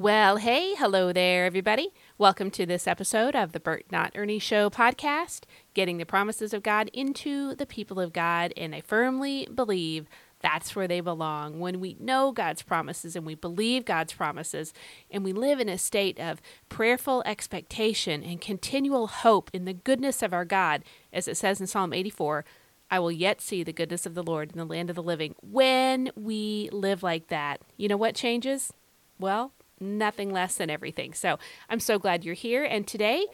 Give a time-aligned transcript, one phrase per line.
[0.00, 1.92] Well, hey, hello there, everybody.
[2.16, 5.42] Welcome to this episode of the Bert Not Ernie Show podcast,
[5.74, 8.54] getting the promises of God into the people of God.
[8.56, 10.06] And I firmly believe
[10.40, 11.60] that's where they belong.
[11.60, 14.72] When we know God's promises and we believe God's promises,
[15.10, 16.40] and we live in a state of
[16.70, 20.82] prayerful expectation and continual hope in the goodness of our God,
[21.12, 22.46] as it says in Psalm 84.
[22.90, 25.34] I will yet see the goodness of the Lord in the land of the living.
[25.42, 28.72] When we live like that, you know what changes?
[29.18, 31.14] Well, nothing less than everything.
[31.14, 32.64] So I'm so glad you're here.
[32.64, 33.26] And today,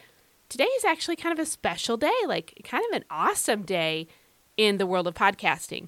[0.49, 4.07] today is actually kind of a special day, like kind of an awesome day
[4.55, 5.87] in the world of podcasting.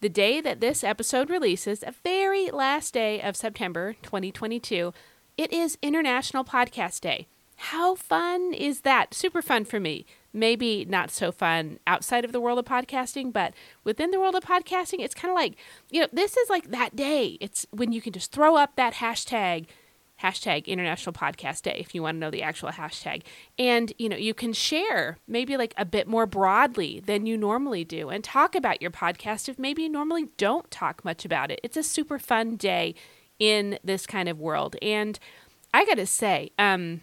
[0.00, 4.92] The day that this episode releases, a very last day of September 2022,
[5.38, 7.26] it is International Podcast Day.
[7.56, 9.14] How fun is that?
[9.14, 10.04] Super fun for me.
[10.32, 14.42] Maybe not so fun outside of the world of podcasting, but within the world of
[14.42, 15.54] podcasting, it's kind of like,
[15.90, 17.38] you know, this is like that day.
[17.40, 19.66] It's when you can just throw up that hashtag
[20.24, 23.22] hashtag international podcast day if you want to know the actual hashtag.
[23.58, 27.84] And you know you can share maybe like a bit more broadly than you normally
[27.84, 31.60] do and talk about your podcast if maybe you normally don't talk much about it.
[31.62, 32.94] It's a super fun day
[33.38, 34.76] in this kind of world.
[34.82, 35.18] And
[35.72, 37.00] i gotta say um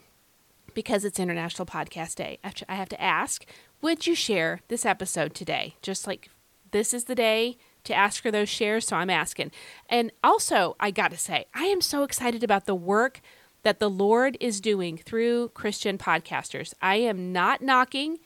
[0.73, 3.45] because it's international podcast day i have to ask
[3.81, 5.75] would you share this episode today?
[5.81, 6.29] Just like
[6.71, 9.51] this is the day to ask for those shares, so I'm asking.
[9.89, 13.21] And also, I got to say, I am so excited about the work
[13.63, 16.73] that the Lord is doing through Christian podcasters.
[16.81, 18.19] I am not knocking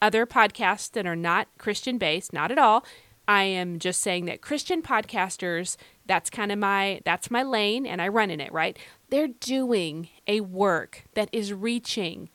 [0.00, 2.84] other podcasts that are not Christian based, not at all.
[3.26, 8.00] I am just saying that Christian podcasters, that's kind of my that's my lane and
[8.00, 8.78] I run in it, right?
[9.10, 12.30] They're doing a work that is reaching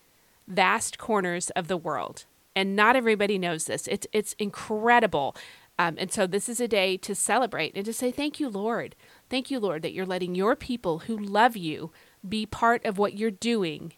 [0.48, 2.26] vast corners of the world.
[2.56, 3.88] And not everybody knows this.
[3.88, 5.36] It's it's incredible
[5.80, 8.96] um, and so this is a day to celebrate and to say, Thank you, Lord.
[9.30, 11.92] Thank you, Lord, that you're letting your people who love you
[12.28, 13.94] be part of what you're doing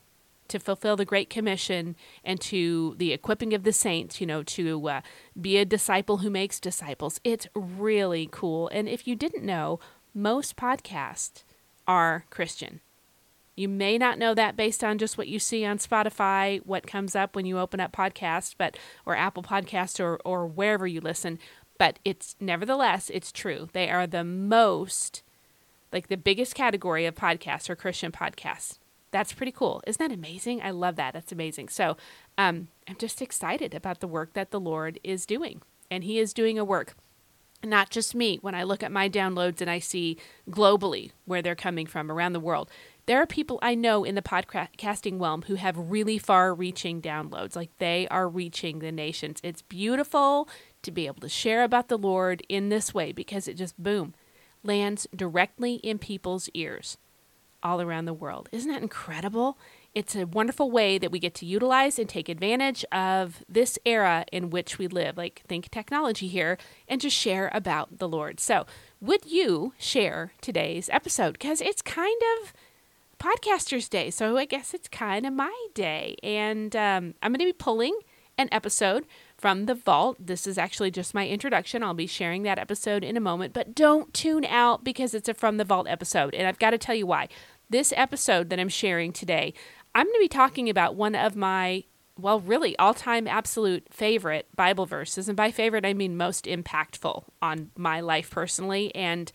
[0.47, 4.87] to fulfill the Great Commission and to the equipping of the saints, you know, to
[4.87, 5.01] uh,
[5.39, 7.19] be a disciple who makes disciples.
[7.23, 8.69] It's really cool.
[8.71, 9.80] And if you didn't know,
[10.14, 11.43] most podcasts
[11.87, 12.81] are Christian.
[13.55, 17.15] You may not know that based on just what you see on Spotify, what comes
[17.15, 21.39] up when you open up podcasts, but or Apple Podcasts or or wherever you listen,
[21.77, 23.69] but it's nevertheless it's true.
[23.73, 25.23] They are the most
[25.91, 28.80] like the biggest category of podcasts are Christian podcasts.
[29.11, 29.81] That's pretty cool.
[29.87, 30.61] Isn't that amazing?
[30.61, 31.14] I love that.
[31.14, 31.69] That's amazing.
[31.69, 31.95] So
[32.37, 35.61] um, I'm just excited about the work that the Lord is doing.
[35.89, 36.95] And He is doing a work,
[37.64, 38.39] not just me.
[38.41, 40.17] When I look at my downloads and I see
[40.49, 42.69] globally where they're coming from around the world,
[43.05, 47.55] there are people I know in the podcasting realm who have really far reaching downloads.
[47.55, 49.39] Like they are reaching the nations.
[49.43, 50.49] It's beautiful
[50.85, 54.13] to be able to share about the Lord in this way because it just, boom,
[54.63, 56.97] lands directly in people's ears
[57.65, 58.47] all around the world.
[58.51, 59.57] Isn't that incredible?
[59.95, 64.25] It's a wonderful way that we get to utilize and take advantage of this era
[64.31, 65.17] in which we live.
[65.17, 66.57] Like, think technology here
[66.87, 68.39] and just share about the Lord.
[68.39, 68.65] So,
[69.02, 71.33] would you share today's episode?
[71.33, 72.53] Because it's kind of
[73.17, 74.11] Podcasters Day.
[74.11, 76.17] So, I guess it's kind of my day.
[76.21, 77.97] And um, I'm going to be pulling
[78.37, 79.05] an episode
[79.45, 80.17] from the vault.
[80.20, 81.83] This is actually just my introduction.
[81.83, 85.36] I'll be sharing that episode in a moment, but don't tune out because it's a
[85.36, 86.33] From the Vault episode.
[86.33, 87.28] And I've got to tell you why.
[87.70, 89.54] This episode that I'm sharing today,
[89.94, 91.83] I'm going to be talking about one of my,
[92.17, 95.30] well, really all time absolute favorite Bible verses.
[95.30, 98.95] And by favorite, I mean most impactful on my life personally.
[98.95, 99.32] And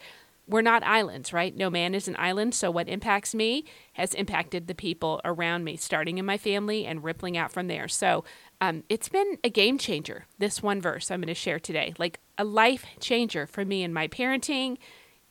[0.49, 1.57] we're not islands, right?
[1.57, 2.57] No man is an island.
[2.57, 7.05] So what impacts me has impacted the people around me, starting in my family and
[7.05, 7.87] rippling out from there.
[7.87, 8.25] So
[8.61, 12.21] um, it's been a game changer, this one verse I'm going to share today, like
[12.37, 14.77] a life changer for me and my parenting.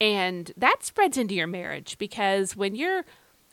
[0.02, 3.06] And that spreads into your marriage because when you're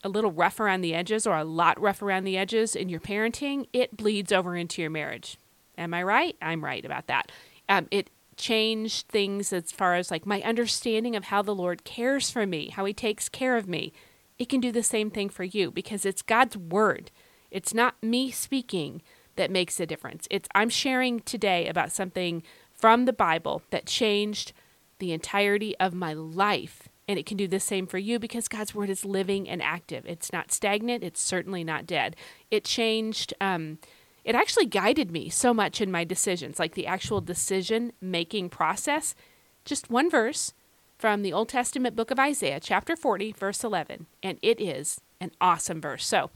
[0.02, 3.00] a little rough around the edges or a lot rough around the edges in your
[3.00, 5.38] parenting, it bleeds over into your marriage.
[5.76, 6.36] Am I right?
[6.40, 7.30] I'm right about that.
[7.68, 12.30] Um, it changed things as far as like my understanding of how the Lord cares
[12.30, 13.92] for me, how He takes care of me.
[14.38, 17.10] It can do the same thing for you because it's God's word.
[17.50, 19.02] It's not me speaking
[19.36, 20.26] that makes a difference.
[20.30, 22.42] It's I'm sharing today about something
[22.72, 24.52] from the Bible that changed
[24.98, 26.88] the entirety of my life.
[27.08, 30.04] And it can do the same for you because God's word is living and active.
[30.06, 31.04] It's not stagnant.
[31.04, 32.16] It's certainly not dead.
[32.50, 33.78] It changed, um,
[34.24, 39.14] it actually guided me so much in my decisions, like the actual decision making process.
[39.64, 40.52] Just one verse
[40.98, 44.06] from the Old Testament book of Isaiah, chapter 40, verse 11.
[44.22, 46.04] And it is an awesome verse.
[46.04, 46.30] So,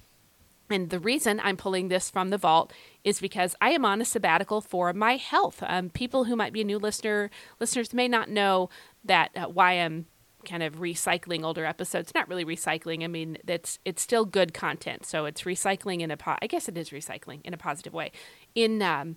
[0.71, 2.73] and the reason I'm pulling this from the vault
[3.05, 5.63] is because I am on a sabbatical for my health.
[5.67, 8.71] Um, people who might be a new listener, listeners may not know
[9.05, 10.07] that uh, why I'm
[10.45, 12.13] kind of recycling older episodes.
[12.15, 13.05] Not really recycling.
[13.05, 15.05] I mean, that's it's still good content.
[15.05, 18.13] So it's recycling in a po- I guess it is recycling in a positive way.
[18.55, 19.17] In um,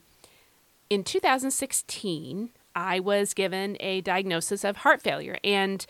[0.90, 5.86] in 2016, I was given a diagnosis of heart failure, and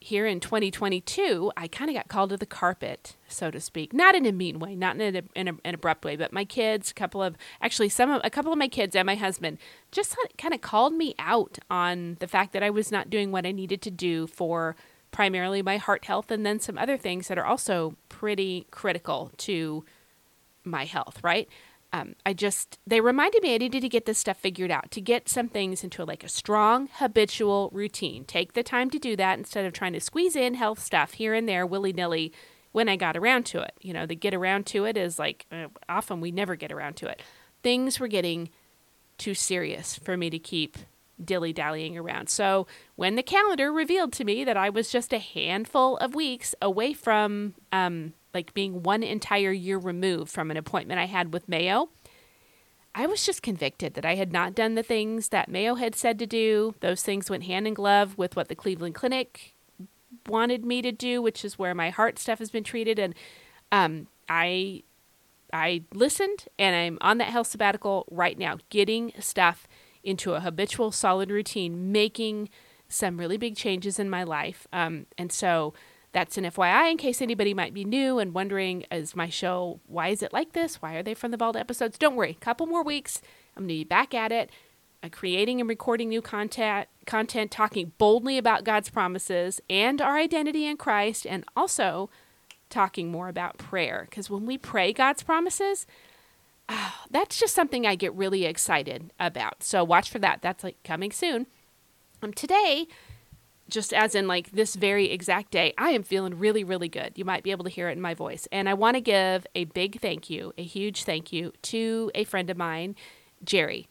[0.00, 3.92] here in 2022, I kind of got called to the carpet, so to speak.
[3.92, 6.46] Not in a mean way, not in, a, in a, an abrupt way, but my
[6.46, 9.58] kids, a couple of actually some of a couple of my kids and my husband
[9.92, 13.44] just kind of called me out on the fact that I was not doing what
[13.44, 14.74] I needed to do for
[15.10, 19.84] primarily my heart health and then some other things that are also pretty critical to
[20.64, 21.48] my health, right?
[21.92, 25.00] Um, I just they reminded me I needed to get this stuff figured out to
[25.00, 28.24] get some things into like a strong habitual routine.
[28.24, 31.34] Take the time to do that instead of trying to squeeze in health stuff here
[31.34, 32.32] and there willy nilly
[32.72, 33.72] when I got around to it.
[33.80, 36.94] You know, the get around to it is like uh, often we never get around
[36.96, 37.20] to it.
[37.62, 38.50] Things were getting
[39.18, 40.78] too serious for me to keep
[41.22, 42.28] dilly dallying around.
[42.28, 42.66] So
[42.96, 46.92] when the calendar revealed to me that I was just a handful of weeks away
[46.92, 51.90] from um, like being one entire year removed from an appointment I had with Mayo,
[52.94, 56.18] I was just convicted that I had not done the things that Mayo had said
[56.18, 56.74] to do.
[56.80, 59.54] Those things went hand in glove with what the Cleveland Clinic
[60.26, 62.98] wanted me to do, which is where my heart stuff has been treated.
[62.98, 63.14] And
[63.70, 64.82] um, I
[65.52, 69.66] I listened, and I'm on that health sabbatical right now, getting stuff
[70.02, 72.48] into a habitual, solid routine, making
[72.88, 74.66] some really big changes in my life.
[74.72, 75.74] Um, and so
[76.12, 80.08] that's an FYI in case anybody might be new and wondering, is my show, why
[80.08, 80.82] is it like this?
[80.82, 81.98] Why are they from the vault episodes?
[81.98, 83.22] Don't worry, a couple more weeks.
[83.56, 84.50] I'm going to be back at it,
[85.02, 90.66] uh, creating and recording new content, content, talking boldly about God's promises and our identity
[90.66, 92.10] in Christ, and also
[92.70, 94.06] talking more about prayer.
[94.08, 95.86] Because when we pray God's promises,
[96.68, 99.62] oh, that's just something I get really excited about.
[99.62, 100.42] So watch for that.
[100.42, 101.46] That's like coming soon.
[102.22, 102.86] Um, today,
[103.70, 107.12] just as in like this very exact day, I am feeling really, really good.
[107.16, 108.46] You might be able to hear it in my voice.
[108.52, 112.24] And I want to give a big thank you, a huge thank you to a
[112.24, 112.96] friend of mine,
[113.44, 113.88] Jerry.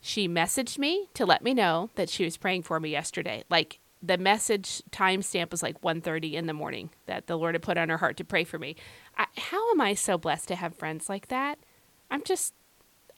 [0.00, 3.44] She messaged me to let me know that she was praying for me yesterday.
[3.50, 7.76] Like the message timestamp was like 1.30 in the morning that the Lord had put
[7.76, 8.76] on her heart to pray for me.
[9.16, 11.58] I, how am I so blessed to have friends like that?
[12.10, 12.54] I'm just,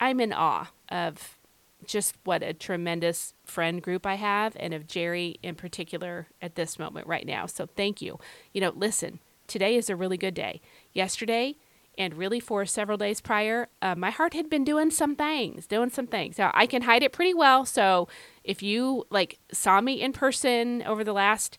[0.00, 1.38] I'm in awe of
[1.84, 6.78] just what a tremendous friend group I have, and of Jerry in particular at this
[6.78, 7.46] moment right now.
[7.46, 8.18] So thank you.
[8.52, 10.60] You know, listen, today is a really good day.
[10.92, 11.56] Yesterday,
[11.98, 15.90] and really for several days prior, uh, my heart had been doing some things, doing
[15.90, 16.38] some things.
[16.38, 17.64] Now I can hide it pretty well.
[17.64, 18.08] So
[18.44, 21.58] if you like saw me in person over the last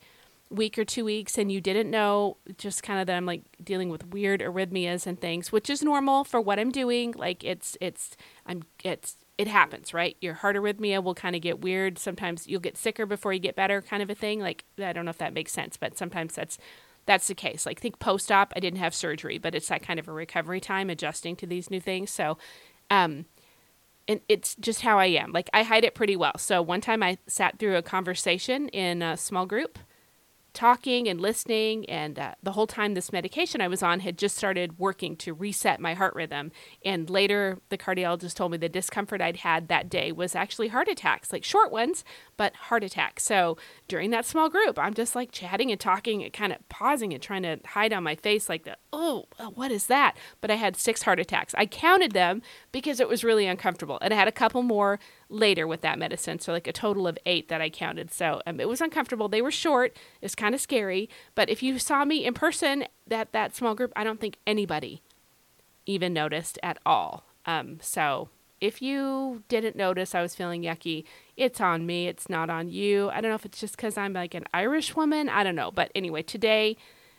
[0.49, 3.89] week or two weeks and you didn't know just kind of that I'm like dealing
[3.89, 7.13] with weird arrhythmias and things, which is normal for what I'm doing.
[7.15, 8.15] Like it's it's
[8.45, 10.15] I'm it's it happens, right?
[10.21, 11.97] Your heart arrhythmia will kind of get weird.
[11.97, 14.39] Sometimes you'll get sicker before you get better, kind of a thing.
[14.39, 16.57] Like I don't know if that makes sense, but sometimes that's
[17.05, 17.65] that's the case.
[17.65, 20.59] Like think post op, I didn't have surgery, but it's that kind of a recovery
[20.59, 22.11] time adjusting to these new things.
[22.11, 22.37] So,
[22.89, 23.25] um,
[24.07, 25.31] and it's just how I am.
[25.31, 26.37] Like I hide it pretty well.
[26.37, 29.79] So one time I sat through a conversation in a small group
[30.53, 34.37] talking and listening and uh, the whole time this medication i was on had just
[34.37, 36.51] started working to reset my heart rhythm.
[36.85, 40.87] And later the cardiologist told me the discomfort i'd had that day was actually heart
[40.87, 42.03] attacks like short ones
[42.37, 43.23] but heart attacks.
[43.23, 43.57] So
[43.87, 47.21] during that small group i'm just like chatting and talking and kind of pausing and
[47.21, 50.15] trying to hide on my face like the oh what is that?
[50.39, 51.55] But i had six heart attacks.
[51.57, 52.41] I counted them
[52.71, 54.99] because it was really uncomfortable and i had a couple more
[55.33, 56.39] later with that medicine.
[56.39, 58.11] So, like a total of eight that I counted.
[58.13, 59.27] So, um, it was uncomfortable.
[59.27, 59.97] They were short.
[60.21, 61.09] It's kind of scary.
[61.35, 65.01] But if you saw me in person, that, that small group, I don't think anybody
[65.85, 67.25] even noticed at all.
[67.45, 68.29] Um, so,
[68.61, 71.03] if you didn't notice I was feeling yucky,
[71.35, 72.07] it's on me.
[72.07, 73.09] It's not on you.
[73.09, 75.27] I don't know if it's just because I'm like an Irish woman.
[75.27, 75.71] I don't know.
[75.71, 76.77] But anyway, today,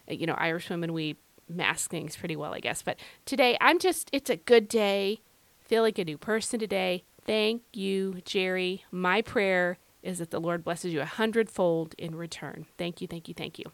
[0.09, 1.17] uh, you know, Irish women, we
[1.47, 2.81] mask things pretty well, I guess.
[2.81, 5.21] But today, I'm just, it's a good day.
[5.61, 7.05] Feel like a new person today.
[7.25, 8.85] Thank you, Jerry.
[8.91, 12.67] My prayer is that the Lord blesses you a hundredfold in return.
[12.77, 13.65] Thank you, thank you, thank you.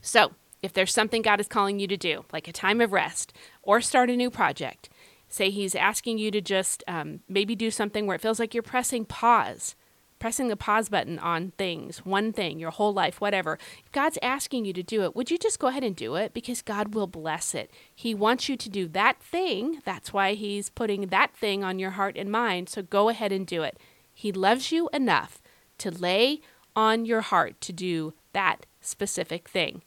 [0.00, 3.32] So, if there's something God is calling you to do, like a time of rest
[3.62, 4.88] or start a new project,
[5.28, 8.62] say He's asking you to just um, maybe do something where it feels like you're
[8.62, 9.76] pressing pause
[10.18, 13.58] pressing the pause button on things, one thing, your whole life, whatever.
[13.84, 16.32] If God's asking you to do it, would you just go ahead and do it?
[16.34, 17.70] Because God will bless it.
[17.94, 19.80] He wants you to do that thing.
[19.84, 22.68] That's why He's putting that thing on your heart and mind.
[22.68, 23.78] So go ahead and do it.
[24.12, 25.40] He loves you enough
[25.78, 26.40] to lay
[26.74, 29.82] on your heart to do that specific thing.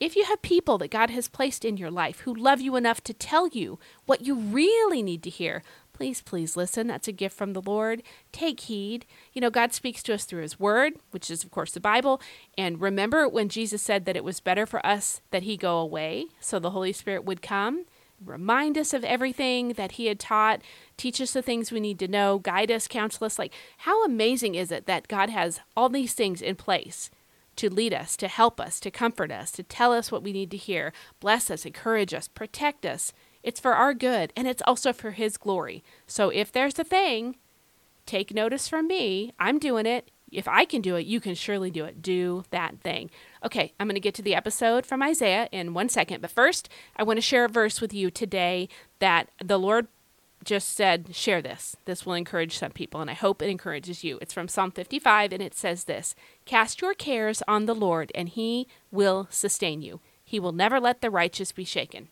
[0.00, 3.02] If you have people that God has placed in your life who love you enough
[3.02, 5.62] to tell you what you really need to hear,
[6.00, 6.86] please, please listen.
[6.86, 8.02] That's a gift from the Lord.
[8.32, 9.04] Take heed.
[9.34, 12.22] You know, God speaks to us through His Word, which is, of course, the Bible.
[12.56, 16.28] And remember when Jesus said that it was better for us that He go away
[16.40, 17.84] so the Holy Spirit would come?
[18.24, 20.62] Remind us of everything that He had taught,
[20.96, 23.38] teach us the things we need to know, guide us, counsel us.
[23.38, 27.10] Like, how amazing is it that God has all these things in place?
[27.56, 30.50] to lead us, to help us, to comfort us, to tell us what we need
[30.50, 33.12] to hear, bless us, encourage us, protect us.
[33.42, 35.82] It's for our good and it's also for His glory.
[36.06, 37.36] So if there's a thing,
[38.06, 39.32] take notice from me.
[39.38, 40.10] I'm doing it.
[40.32, 42.02] If I can do it, you can surely do it.
[42.02, 43.10] Do that thing.
[43.44, 46.20] Okay, I'm going to get to the episode from Isaiah in one second.
[46.20, 48.68] But first, I want to share a verse with you today
[49.00, 49.88] that the Lord
[50.44, 51.76] just said, share this.
[51.84, 54.18] This will encourage some people, and I hope it encourages you.
[54.22, 58.28] It's from Psalm 55, and it says this Cast your cares on the Lord, and
[58.28, 60.00] he will sustain you.
[60.24, 62.08] He will never let the righteous be shaken.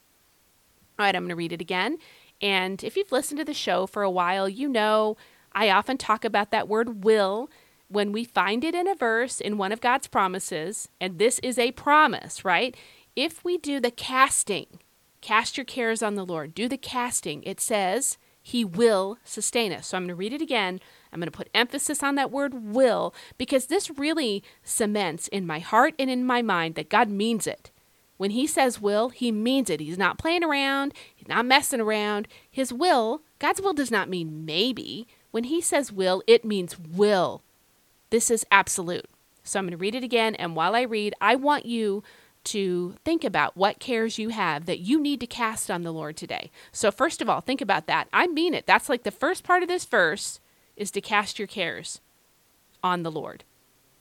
[0.99, 1.99] All right, I'm going to read it again.
[2.41, 5.17] And if you've listened to the show for a while, you know
[5.53, 7.51] I often talk about that word will
[7.89, 11.59] when we find it in a verse in one of God's promises, and this is
[11.59, 12.77] a promise, right?
[13.17, 14.81] If we do the casting,
[15.21, 16.55] Cast your cares on the Lord.
[16.55, 17.43] Do the casting.
[17.43, 19.89] It says he will sustain us.
[19.89, 20.81] So I'm going to read it again.
[21.13, 25.59] I'm going to put emphasis on that word will because this really cements in my
[25.59, 27.71] heart and in my mind that God means it.
[28.19, 29.81] When he says will, he means it.
[29.81, 32.29] He's not playing around, he's not messing around.
[32.51, 35.07] His will, God's will does not mean maybe.
[35.31, 37.43] When he says will, it means will.
[38.11, 39.07] This is absolute.
[39.45, 40.35] So I'm going to read it again.
[40.35, 42.03] And while I read, I want you
[42.45, 46.17] to think about what cares you have that you need to cast on the Lord
[46.17, 46.51] today.
[46.73, 48.09] So, first of all, think about that.
[48.13, 48.67] I mean it.
[48.67, 50.41] That's like the first part of this verse
[50.77, 52.01] is to cast your cares
[52.83, 53.45] on the Lord,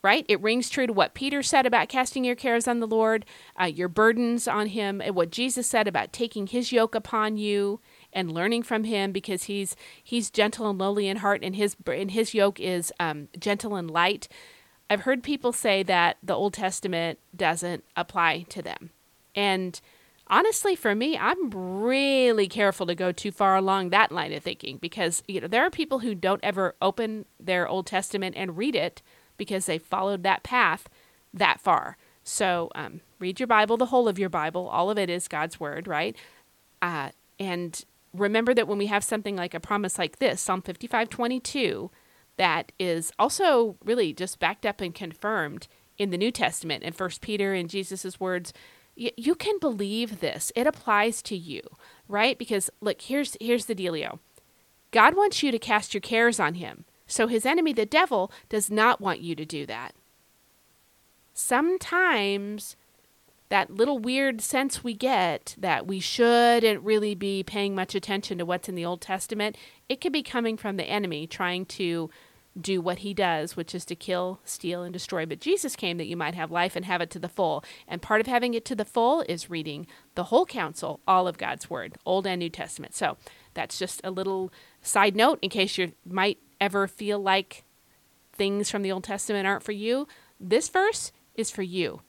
[0.08, 0.24] right?
[0.26, 3.26] It rings true to what Peter said about casting your cares on the Lord,
[3.60, 7.78] uh, your burdens on Him, and what Jesus said about taking His yoke upon you
[8.10, 12.12] and learning from Him because He's He's gentle and lowly in heart, and His and
[12.12, 14.28] His yoke is um, gentle and light.
[14.88, 18.88] I've heard people say that the Old Testament doesn't apply to them.
[19.34, 19.78] And
[20.28, 24.78] honestly, for me, I'm really careful to go too far along that line of thinking
[24.78, 28.74] because, you know, there are people who don't ever open their Old Testament and read
[28.74, 29.02] it
[29.38, 30.88] because they followed that path
[31.32, 31.96] that far.
[32.22, 34.68] So um, read your Bible, the whole of your Bible.
[34.68, 36.14] All of it is God's Word, right?
[36.82, 41.08] Uh, and remember that when we have something like a promise like this, Psalm 55
[41.08, 41.90] 22,
[42.36, 47.20] that is also really just backed up and confirmed in the New Testament and First
[47.20, 48.52] Peter and Jesus' words.
[48.94, 51.62] You can believe this; it applies to you,
[52.08, 52.36] right?
[52.36, 54.18] Because look, here's here's the dealio.
[54.90, 58.70] God wants you to cast your cares on Him, so His enemy, the devil, does
[58.70, 59.94] not want you to do that.
[61.34, 62.76] Sometimes
[63.48, 68.44] that little weird sense we get that we shouldn't really be paying much attention to
[68.44, 69.56] what's in the Old Testament,
[69.88, 72.10] it could be coming from the enemy trying to
[72.60, 75.24] do what he does, which is to kill, steal, and destroy.
[75.24, 77.64] But Jesus came that you might have life and have it to the full.
[77.86, 81.38] And part of having it to the full is reading the whole counsel, all of
[81.38, 82.94] God's word, Old and New Testament.
[82.94, 83.16] So
[83.54, 87.64] that's just a little side note in case you might ever feel like
[88.32, 90.06] things from the Old Testament aren't for you.
[90.40, 92.02] This verse is for you.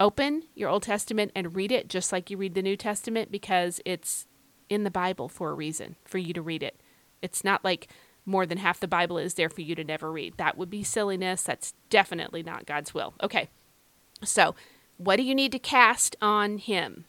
[0.00, 3.80] Open your Old Testament and read it just like you read the New Testament because
[3.84, 4.26] it's
[4.68, 6.80] in the Bible for a reason, for you to read it.
[7.22, 7.88] It's not like
[8.26, 10.36] more than half the Bible is there for you to never read.
[10.36, 11.42] That would be silliness.
[11.42, 13.14] That's definitely not God's will.
[13.22, 13.48] Okay.
[14.22, 14.54] So,
[14.96, 17.04] what do you need to cast on Him?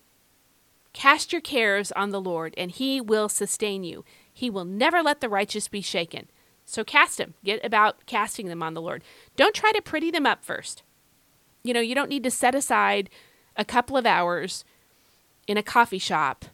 [0.93, 4.03] Cast your cares on the Lord, and He will sustain you.
[4.31, 6.27] He will never let the righteous be shaken.
[6.65, 7.35] So, cast them.
[7.43, 9.03] Get about casting them on the Lord.
[9.35, 10.83] Don't try to pretty them up first.
[11.63, 13.09] You know, you don't need to set aside
[13.55, 14.65] a couple of hours
[15.47, 16.45] in a coffee shop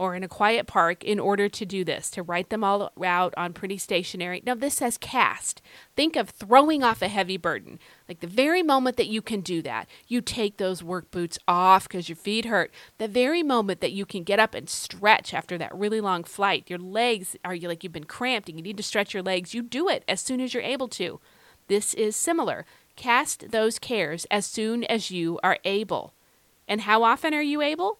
[0.00, 3.34] or in a quiet park in order to do this, to write them all out
[3.36, 4.42] on pretty stationery.
[4.46, 5.60] Now, this says cast.
[5.94, 7.78] Think of throwing off a heavy burden.
[8.08, 11.86] Like the very moment that you can do that, you take those work boots off
[11.86, 12.72] because your feet hurt.
[12.96, 16.70] The very moment that you can get up and stretch after that really long flight,
[16.70, 19.52] your legs are you like you've been cramped and you need to stretch your legs,
[19.52, 21.20] you do it as soon as you're able to.
[21.68, 22.64] This is similar.
[22.96, 26.14] Cast those cares as soon as you are able.
[26.66, 27.98] And how often are you able?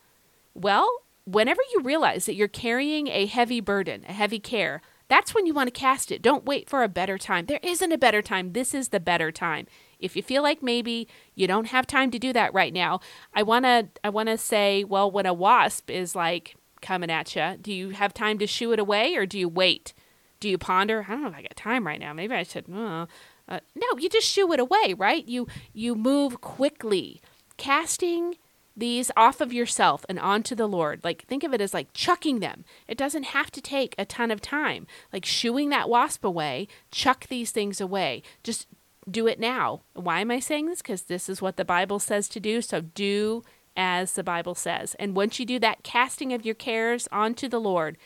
[0.54, 5.45] Well, whenever you realize that you're carrying a heavy burden, a heavy care, that's when
[5.45, 6.23] you want to cast it.
[6.23, 7.47] Don't wait for a better time.
[7.47, 8.53] There isn't a better time.
[8.53, 9.67] This is the better time.
[9.99, 13.00] If you feel like maybe you don't have time to do that right now,
[13.35, 17.35] I want to I want to say, well, when a wasp is like coming at
[17.35, 19.93] you, do you have time to shoo it away or do you wait?
[20.39, 21.05] Do you ponder?
[21.07, 22.12] I don't know if I got time right now.
[22.12, 22.73] Maybe I should.
[22.73, 23.07] Uh,
[23.49, 25.27] uh, no, you just shoo it away, right?
[25.27, 27.21] You you move quickly.
[27.57, 28.37] Casting
[28.81, 31.03] these off of yourself and onto the Lord.
[31.05, 32.65] Like, think of it as like chucking them.
[32.89, 34.87] It doesn't have to take a ton of time.
[35.13, 38.23] Like, shooing that wasp away, chuck these things away.
[38.43, 38.67] Just
[39.09, 39.83] do it now.
[39.95, 40.83] Why am I saying this?
[40.83, 42.61] Because this is what the Bible says to do.
[42.61, 43.45] So, do
[43.77, 44.97] as the Bible says.
[44.99, 47.97] And once you do that casting of your cares onto the Lord,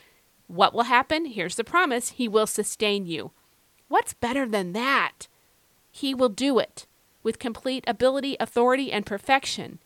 [0.47, 1.25] what will happen?
[1.27, 3.33] Here's the promise He will sustain you.
[3.89, 5.29] What's better than that?
[5.91, 6.87] He will do it
[7.23, 9.79] with complete ability, authority, and perfection.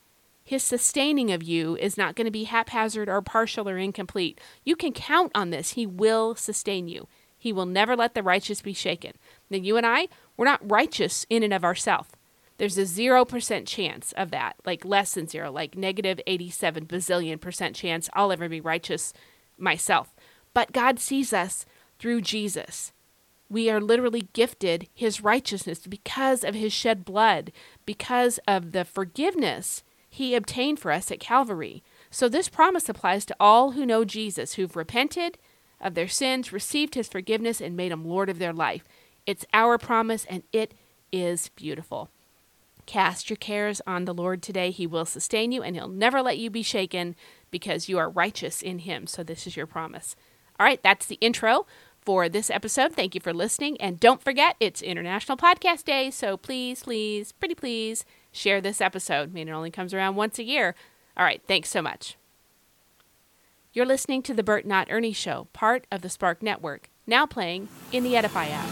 [0.48, 4.40] His sustaining of you is not going to be haphazard or partial or incomplete.
[4.64, 5.72] You can count on this.
[5.72, 7.06] He will sustain you.
[7.36, 9.12] He will never let the righteous be shaken.
[9.50, 12.08] Now, you and I, we're not righteous in and of ourselves.
[12.56, 17.76] There's a 0% chance of that, like less than zero, like negative 87 bazillion percent
[17.76, 19.12] chance I'll ever be righteous
[19.58, 20.14] myself.
[20.54, 21.66] But God sees us
[21.98, 22.94] through Jesus.
[23.50, 27.52] We are literally gifted his righteousness because of his shed blood,
[27.84, 29.82] because of the forgiveness
[30.18, 31.82] he obtained for us at Calvary.
[32.10, 35.38] So this promise applies to all who know Jesus, who've repented
[35.80, 38.82] of their sins, received his forgiveness, and made him Lord of their life.
[39.26, 40.74] It's our promise, and it
[41.12, 42.10] is beautiful.
[42.84, 44.72] Cast your cares on the Lord today.
[44.72, 47.14] He will sustain you, and he'll never let you be shaken
[47.52, 49.06] because you are righteous in him.
[49.06, 50.16] So this is your promise.
[50.58, 51.64] All right, that's the intro
[52.00, 52.92] for this episode.
[52.92, 53.80] Thank you for listening.
[53.80, 56.10] And don't forget, it's International Podcast Day.
[56.10, 58.04] So please, please, pretty please,
[58.38, 59.30] share this episode.
[59.30, 60.74] I mean, it only comes around once a year.
[61.16, 62.16] All right, thanks so much.
[63.72, 67.68] You're listening to the Bert Not Ernie Show, part of the Spark Network, now playing
[67.92, 68.68] in the Edify app.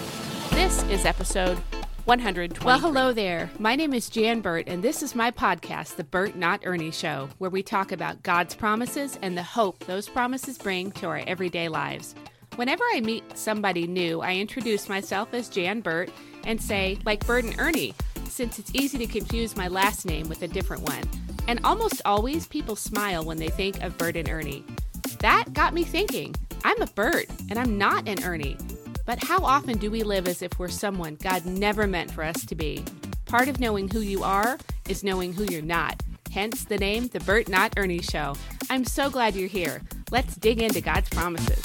[0.50, 1.58] This is episode
[2.06, 2.64] 120.
[2.64, 3.50] Well, hello there.
[3.58, 7.28] My name is Jan Burt, and this is my podcast, The Bert Not Ernie Show,
[7.38, 11.68] where we talk about God's promises and the hope those promises bring to our everyday
[11.68, 12.14] lives.
[12.54, 16.11] Whenever I meet somebody new, I introduce myself as Jan Burt
[16.44, 17.94] and say, like Bert and Ernie,
[18.36, 21.02] since it's easy to confuse my last name with a different one.
[21.48, 24.62] And almost always people smile when they think of Bert and Ernie.
[25.20, 26.34] That got me thinking.
[26.62, 28.58] I'm a Bert and I'm not an Ernie.
[29.06, 32.44] But how often do we live as if we're someone God never meant for us
[32.44, 32.84] to be?
[33.24, 36.02] Part of knowing who you are is knowing who you're not.
[36.30, 38.34] Hence the name, The Bert Not Ernie Show.
[38.68, 39.80] I'm so glad you're here.
[40.10, 41.62] Let's dig into God's promises.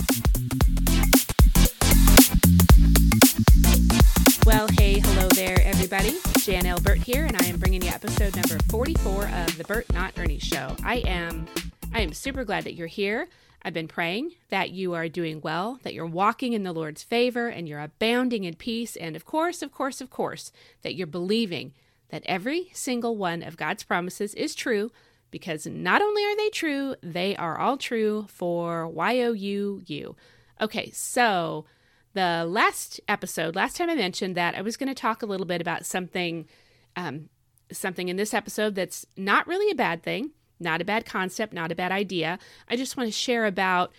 [4.44, 6.16] Well, hey, hello there, everybody.
[6.40, 10.18] Jan Elbert here, and I am bringing you episode number 44 of the Bert Not
[10.18, 10.76] Ernie Show.
[10.84, 11.46] I am,
[11.94, 13.28] I am super glad that you're here.
[13.62, 17.50] I've been praying that you are doing well, that you're walking in the Lord's favor,
[17.50, 20.52] and you're abounding in peace, and of course, of course, of course,
[20.82, 21.74] that you're believing
[22.10, 24.92] that every single one of God's promises is true,
[25.30, 30.16] because not only are they true, they are all true for Y O U U.
[30.60, 31.66] Okay, so
[32.14, 35.46] the last episode, last time I mentioned that I was going to talk a little
[35.46, 36.48] bit about something,
[36.96, 37.30] um,
[37.72, 41.72] something in this episode that's not really a bad thing, not a bad concept, not
[41.72, 42.38] a bad idea.
[42.68, 43.92] I just want to share about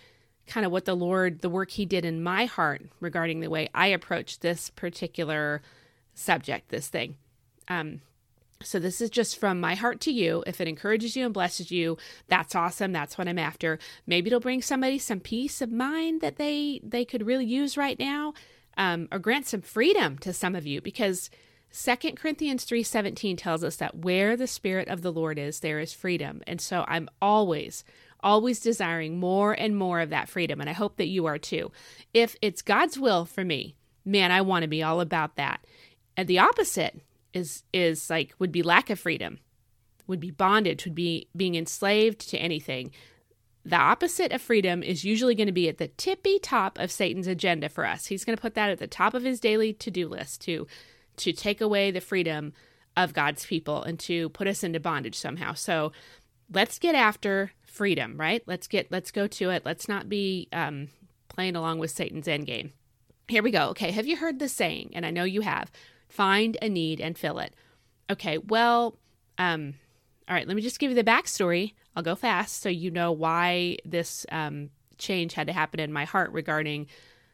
[0.47, 3.69] kind of what the Lord, the work He did in my heart regarding the way
[3.73, 5.61] I approach this particular
[6.13, 7.15] subject, this thing.
[7.67, 8.01] Um,
[8.63, 10.43] so this is just from my heart to you.
[10.47, 11.97] If it encourages you and blesses you,
[12.27, 12.91] that's awesome.
[12.91, 13.79] That's what I'm after.
[14.07, 17.99] Maybe it'll bring somebody some peace of mind that they they could really use right
[17.99, 18.33] now,
[18.77, 21.29] um, or grant some freedom to some of you because.
[21.75, 25.91] 2 Corinthians 3:17 tells us that where the spirit of the Lord is there is
[25.91, 26.43] freedom.
[26.45, 27.83] And so I'm always
[28.21, 31.71] always desiring more and more of that freedom and I hope that you are too.
[32.13, 35.65] If it's God's will for me, man, I want to be all about that.
[36.15, 37.01] And the opposite,
[37.33, 39.39] is is like would be lack of freedom,
[40.07, 42.91] would be bondage, would be being enslaved to anything.
[43.65, 47.27] The opposite of freedom is usually going to be at the tippy top of Satan's
[47.27, 48.07] agenda for us.
[48.07, 50.67] He's going to put that at the top of his daily to-do list to
[51.17, 52.53] to take away the freedom
[52.97, 55.53] of God's people and to put us into bondage somehow.
[55.53, 55.91] So
[56.51, 58.43] let's get after freedom, right?
[58.45, 59.63] Let's get let's go to it.
[59.65, 60.89] Let's not be um,
[61.29, 62.73] playing along with Satan's end game.
[63.27, 63.69] Here we go.
[63.69, 64.91] Okay, have you heard the saying?
[64.93, 65.71] And I know you have
[66.13, 67.55] find a need and fill it.
[68.09, 68.95] Okay, well,
[69.39, 69.73] um,
[70.29, 71.73] all right, let me just give you the backstory.
[71.95, 76.05] I'll go fast so you know why this um, change had to happen in my
[76.05, 76.85] heart regarding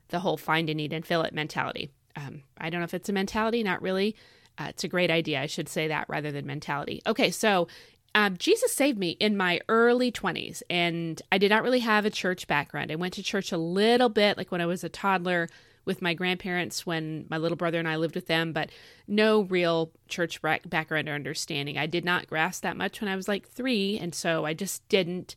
[0.08, 1.90] the whole find a need and fill it mentality.
[2.16, 4.16] Um, I don't know if it's a mentality, not really.
[4.58, 5.42] Uh, it's a great idea.
[5.42, 7.02] I should say that rather than mentality.
[7.06, 7.68] Okay, so
[8.16, 12.10] um, Jesus saved me in my early 20s, and I did not really have a
[12.10, 12.94] church background.
[12.94, 15.50] I went to church a little bit, like when I was a toddler,
[15.90, 18.70] with my grandparents when my little brother and I lived with them, but
[19.08, 21.80] no real church background or understanding.
[21.80, 24.88] I did not grasp that much when I was like three, and so I just
[24.88, 25.36] didn't.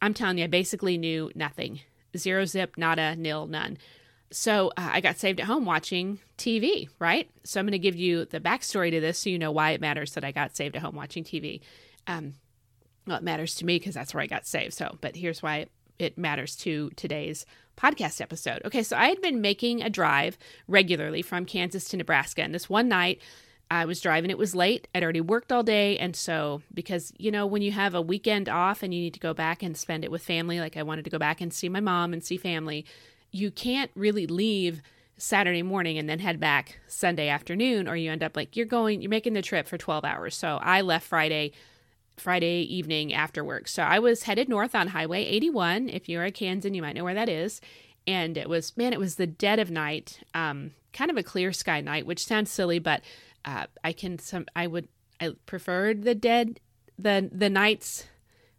[0.00, 1.80] I'm telling you, I basically knew nothing
[2.16, 3.78] zero zip, nada, nil, none.
[4.30, 7.28] So uh, I got saved at home watching TV, right?
[7.42, 9.80] So I'm going to give you the backstory to this so you know why it
[9.80, 11.60] matters that I got saved at home watching TV.
[12.06, 12.34] Um,
[13.08, 14.74] Well, it matters to me because that's where I got saved.
[14.74, 15.66] So, but here's why
[16.00, 18.62] it matters to today's podcast episode.
[18.64, 22.68] Okay, so I had been making a drive regularly from Kansas to Nebraska, and this
[22.68, 23.20] one night
[23.70, 24.88] I was driving, it was late.
[24.94, 28.48] I'd already worked all day, and so because you know, when you have a weekend
[28.48, 31.04] off and you need to go back and spend it with family, like I wanted
[31.04, 32.84] to go back and see my mom and see family,
[33.30, 34.82] you can't really leave
[35.16, 39.02] Saturday morning and then head back Sunday afternoon, or you end up like you're going,
[39.02, 40.34] you're making the trip for 12 hours.
[40.34, 41.52] So I left Friday
[42.20, 43.68] Friday evening after work.
[43.68, 45.88] So I was headed north on Highway 81.
[45.88, 47.60] If you're a Kansan, you might know where that is.
[48.06, 51.52] And it was, man, it was the dead of night, um, kind of a clear
[51.52, 53.02] sky night, which sounds silly, but
[53.44, 54.88] uh, I can some I would
[55.20, 56.60] I preferred the dead
[56.98, 58.06] the the nights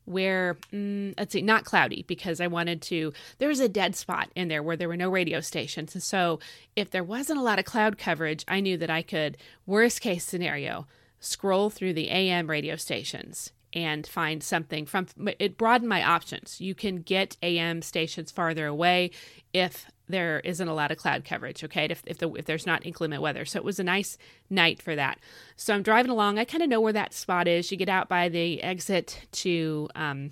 [0.06, 4.30] where mm, let's see not cloudy because i wanted to there was a dead spot
[4.36, 6.40] in there where there were no radio stations and so
[6.76, 10.26] if there wasn't a lot of cloud coverage i knew that i could worst case
[10.26, 10.88] scenario
[11.22, 15.08] scroll through the am radio stations and find something from
[15.40, 19.10] it broadened my options you can get am stations farther away
[19.54, 22.86] if there isn't a lot of cloud coverage, okay, if, if, the, if there's not
[22.86, 23.46] inclement weather.
[23.46, 24.18] So it was a nice
[24.50, 25.20] night for that.
[25.56, 26.38] So I'm driving along.
[26.38, 27.72] I kind of know where that spot is.
[27.72, 30.32] You get out by the exit to um,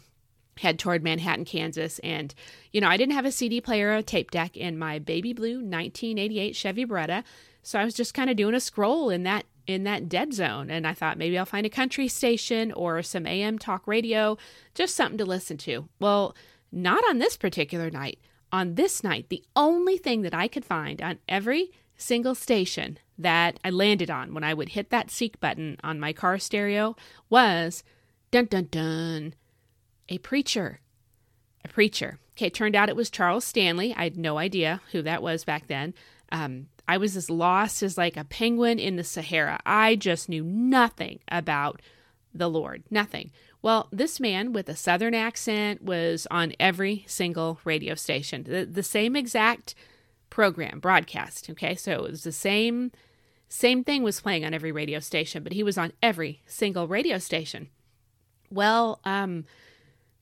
[0.58, 2.00] head toward Manhattan, Kansas.
[2.00, 2.34] And,
[2.72, 5.34] you know, I didn't have a CD player or a tape deck in my baby
[5.34, 7.24] blue 1988 Chevy Beretta.
[7.64, 10.72] So I was just kind of doing a scroll in that in that dead zone
[10.72, 14.36] and I thought maybe I'll find a country station or some AM talk radio,
[14.74, 15.88] just something to listen to.
[16.00, 16.36] Well,
[16.72, 18.20] not on this particular night
[18.52, 23.60] on this night, the only thing that I could find on every single station that
[23.64, 26.96] I landed on when I would hit that seek button on my car stereo
[27.30, 27.84] was
[28.32, 29.36] dun dun dun
[30.08, 30.80] a preacher.
[31.64, 32.18] A preacher.
[32.36, 33.94] Okay, it turned out it was Charles Stanley.
[33.96, 35.94] I had no idea who that was back then.
[36.32, 39.60] Um, I was as lost as like a penguin in the Sahara.
[39.64, 41.84] I just knew nothing about
[42.34, 42.82] the Lord.
[42.90, 43.30] Nothing.
[43.62, 48.82] Well, this man with a southern accent was on every single radio station, the, the
[48.82, 49.76] same exact
[50.32, 51.52] program, broadcast.
[51.52, 52.92] Okay, so it was the same
[53.50, 57.20] same thing was playing on every radio station, but he was on every single radio
[57.20, 57.70] station.
[58.50, 59.46] Well, um,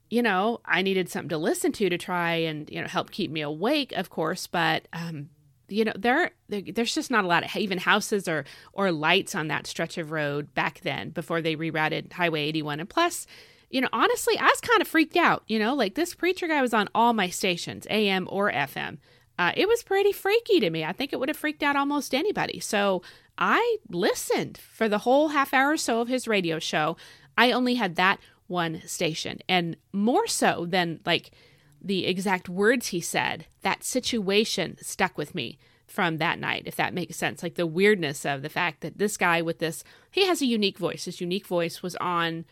[0.10, 3.32] you know, I needed something to listen to to try and you know help keep
[3.32, 4.48] me awake, of course.
[4.48, 5.30] But um,
[5.68, 9.36] you know there, there, there's just not a lot of even houses or or lights
[9.36, 13.28] on that stretch of road back then before they rerouted highway 81 and plus
[13.70, 16.62] you know honestly i was kind of freaked out you know like this preacher guy
[16.62, 18.98] was on all my stations am or fm
[19.40, 20.84] uh, it was pretty freaky to me.
[20.84, 22.60] I think it would have freaked out almost anybody.
[22.60, 23.02] So
[23.40, 26.98] i listened for the whole half hour or so of his radio show.
[27.38, 31.32] I only had that one station and more so than like
[31.82, 36.94] the exact words he said, that situation stuck with me from that night, if that
[36.94, 37.42] makes sense.
[37.42, 40.78] Like the weirdness of the fact that this guy with this, he has a unique
[40.78, 41.06] voice.
[41.06, 42.46] His unique voice was on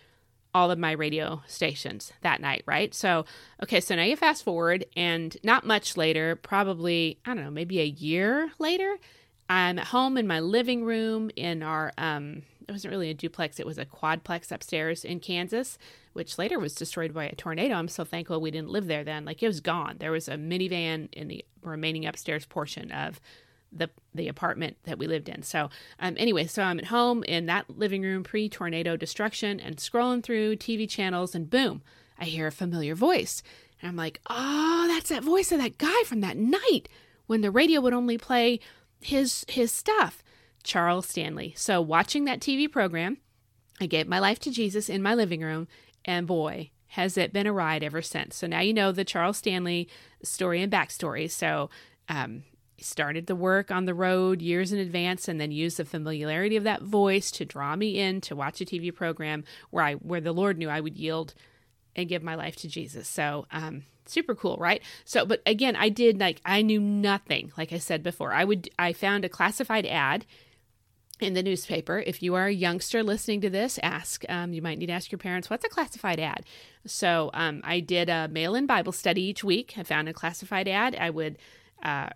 [0.54, 2.94] all of my radio stations that night, right?
[2.94, 3.26] So,
[3.62, 7.82] okay, so now you fast forward, and not much later, probably, I don't know, maybe
[7.82, 8.96] a year later,
[9.50, 13.60] I'm at home in my living room in our, um, it wasn't really a duplex,
[13.60, 15.78] it was a quadplex upstairs in Kansas
[16.16, 17.76] which later was destroyed by a tornado.
[17.76, 19.26] I'm so thankful we didn't live there then.
[19.26, 19.98] Like it was gone.
[20.00, 23.20] There was a minivan in the remaining upstairs portion of
[23.70, 25.44] the the apartment that we lived in.
[25.44, 29.76] So um, anyway, so I'm at home in that living room pre tornado destruction and
[29.76, 31.82] scrolling through TV channels, and boom,
[32.18, 33.44] I hear a familiar voice,
[33.82, 36.88] and I'm like, oh, that's that voice of that guy from that night
[37.28, 38.62] when the radio would only play
[39.02, 40.24] his his stuff,
[40.66, 41.54] Charles Stanley.
[41.56, 43.18] So watching that TV program.
[43.80, 45.68] I gave my life to Jesus in my living room
[46.04, 48.36] and boy, has it been a ride ever since.
[48.36, 49.90] So now you know the Charles Stanley
[50.24, 51.30] story and backstory.
[51.30, 51.70] So,
[52.08, 52.44] um,
[52.80, 56.64] started the work on the road years in advance and then used the familiarity of
[56.66, 60.34] that voice to draw me in to watch a TV program where I where the
[60.34, 61.34] Lord knew I would yield
[61.96, 63.08] and give my life to Jesus.
[63.08, 64.82] So um super cool, right?
[65.06, 68.34] So but again, I did like I knew nothing like I said before.
[68.34, 70.26] I would I found a classified ad
[71.20, 72.00] in the newspaper.
[72.06, 74.24] If you are a youngster listening to this, ask.
[74.28, 76.46] Um, you might need to ask your parents, what's a classified ad?
[76.86, 79.76] So um, I did a mail in Bible study each week.
[79.78, 80.96] I found a classified ad.
[80.96, 81.38] I would.
[81.82, 82.10] Uh,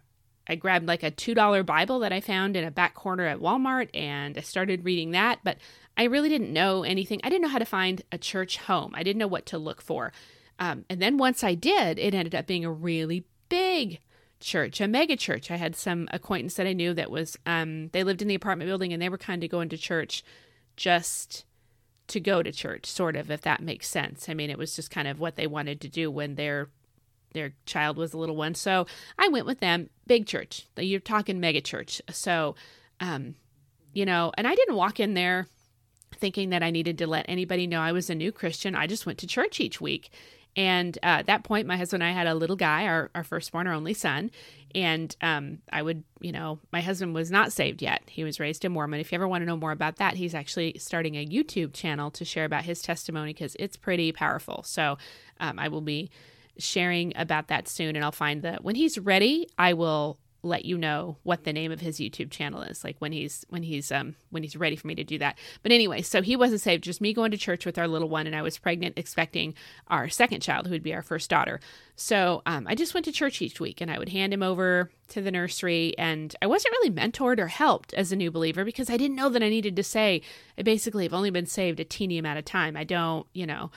[0.47, 3.89] I grabbed like a $2 Bible that I found in a back corner at Walmart
[3.93, 5.57] and I started reading that, but
[5.95, 7.21] I really didn't know anything.
[7.23, 8.93] I didn't know how to find a church home.
[8.95, 10.11] I didn't know what to look for.
[10.57, 13.99] Um, and then once I did, it ended up being a really big
[14.39, 15.51] church, a mega church.
[15.51, 18.69] I had some acquaintance that I knew that was um they lived in the apartment
[18.69, 20.23] building and they were kind of going to church
[20.75, 21.45] just
[22.07, 24.29] to go to church, sort of, if that makes sense.
[24.29, 26.69] I mean, it was just kind of what they wanted to do when their
[27.33, 28.55] their child was a little one.
[28.55, 29.89] So I went with them.
[30.07, 30.65] Big church.
[30.75, 32.01] You're talking mega church.
[32.09, 32.55] So
[32.99, 33.35] um,
[33.93, 35.47] you know, and I didn't walk in there
[36.15, 38.75] thinking that I needed to let anybody know I was a new Christian.
[38.75, 40.11] I just went to church each week.
[40.55, 43.23] And uh, at that point, my husband and I had a little guy, our, our
[43.23, 44.31] firstborn, our only son.
[44.75, 48.03] And um, I would, you know, my husband was not saved yet.
[48.07, 48.99] He was raised a Mormon.
[48.99, 52.11] If you ever want to know more about that, he's actually starting a YouTube channel
[52.11, 54.63] to share about his testimony because it's pretty powerful.
[54.63, 54.97] So
[55.39, 56.11] um, I will be
[56.57, 57.95] sharing about that soon.
[57.95, 61.71] And I'll find that when he's ready, I will let you know what the name
[61.71, 64.87] of his YouTube channel is like when he's when he's um when he's ready for
[64.87, 65.37] me to do that.
[65.63, 68.27] But anyway, so he wasn't saved, just me going to church with our little one
[68.27, 69.53] and I was pregnant expecting
[69.87, 71.59] our second child who would be our first daughter.
[71.95, 74.89] So um, I just went to church each week and I would hand him over
[75.09, 78.89] to the nursery and I wasn't really mentored or helped as a new believer because
[78.89, 80.21] I didn't know that I needed to say
[80.57, 82.77] I basically have only been saved a teeny amount of time.
[82.77, 83.71] I don't, you know,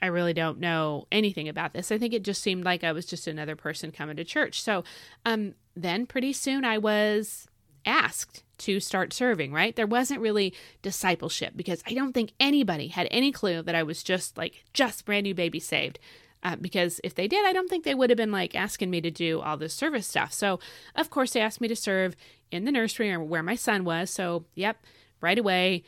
[0.00, 1.90] I really don't know anything about this.
[1.90, 4.62] I think it just seemed like I was just another person coming to church.
[4.62, 4.84] So
[5.26, 7.48] um, then pretty soon I was
[7.84, 9.74] asked to start serving, right?
[9.74, 14.02] There wasn't really discipleship because I don't think anybody had any clue that I was
[14.02, 15.98] just like, just brand new baby saved.
[16.40, 19.00] Uh, because if they did, I don't think they would have been like asking me
[19.00, 20.32] to do all this service stuff.
[20.32, 20.60] So,
[20.94, 22.14] of course, they asked me to serve
[22.52, 24.10] in the nursery or where my son was.
[24.10, 24.84] So, yep,
[25.20, 25.82] right away,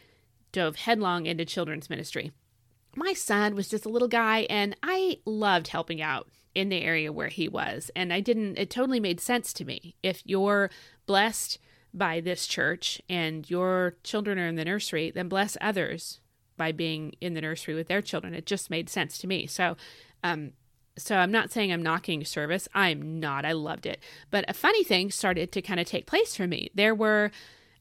[0.51, 2.33] dove headlong into children's ministry
[2.97, 7.13] my son was just a little guy and I loved helping out in the area
[7.13, 7.91] where he was.
[7.95, 9.95] And I didn't, it totally made sense to me.
[10.03, 10.71] If you're
[11.07, 11.59] blessed
[11.95, 16.21] by this church and your children are in the nursery, then bless others
[16.57, 18.35] by being in the nursery with their children.
[18.35, 19.47] It just made sense to me.
[19.47, 19.77] So,
[20.23, 20.53] um,
[20.99, 22.69] so I'm not saying I'm knocking service.
[22.75, 23.45] I'm not.
[23.45, 24.01] I loved it.
[24.31, 26.71] But a funny thing started to kind of take place for me.
[26.75, 27.31] There were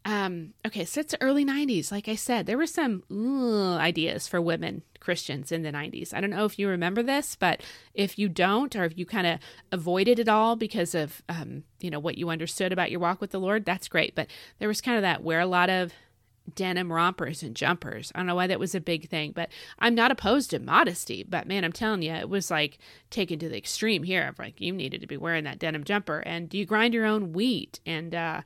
[0.09, 1.91] um, okay, so it's early 90s.
[1.91, 3.03] Like I said, there were some
[3.79, 6.15] ideas for women Christians in the 90s.
[6.15, 7.61] I don't know if you remember this, but
[7.93, 9.39] if you don't, or if you kind of
[9.71, 13.29] avoided it all because of, um, you know, what you understood about your walk with
[13.29, 14.15] the Lord, that's great.
[14.15, 15.93] But there was kind of that wear a lot of
[16.55, 18.11] denim rompers and jumpers.
[18.15, 21.23] I don't know why that was a big thing, but I'm not opposed to modesty.
[21.23, 22.79] But man, I'm telling you, it was like
[23.11, 26.21] taken to the extreme here of like, you needed to be wearing that denim jumper
[26.21, 28.41] and you grind your own wheat and, uh,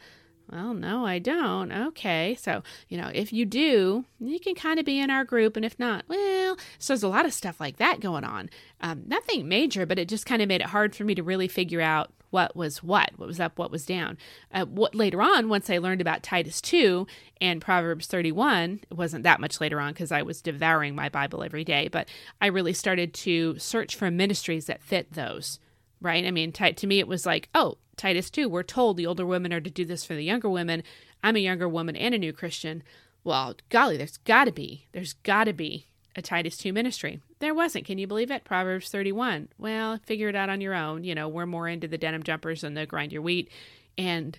[0.53, 1.71] well, no, I don't.
[1.71, 2.37] Okay.
[2.39, 5.55] So, you know, if you do, you can kind of be in our group.
[5.55, 8.49] And if not, well, so there's a lot of stuff like that going on.
[8.79, 11.47] Um, nothing major, but it just kind of made it hard for me to really
[11.47, 14.17] figure out what was what, what was up, what was down.
[14.51, 17.07] Uh, what later on, once I learned about Titus 2
[17.41, 21.43] and Proverbs 31, it wasn't that much later on because I was devouring my Bible
[21.43, 22.07] every day, but
[22.41, 25.59] I really started to search for ministries that fit those
[26.03, 26.25] right?
[26.25, 29.25] I mean, t- to me, it was like, oh, Titus 2, we're told the older
[29.25, 30.83] women are to do this for the younger women.
[31.23, 32.83] I'm a younger woman and a new Christian.
[33.23, 37.21] Well, golly, there's got to be, there's got to be a Titus 2 ministry.
[37.39, 37.85] There wasn't.
[37.85, 38.43] Can you believe it?
[38.43, 39.49] Proverbs 31.
[39.57, 41.03] Well, figure it out on your own.
[41.03, 43.49] You know, we're more into the denim jumpers and the grind your wheat
[43.97, 44.37] and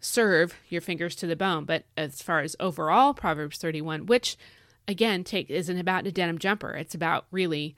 [0.00, 1.64] serve your fingers to the bone.
[1.64, 4.36] But as far as overall Proverbs 31, which
[4.86, 7.74] again take isn't about a denim jumper, it's about really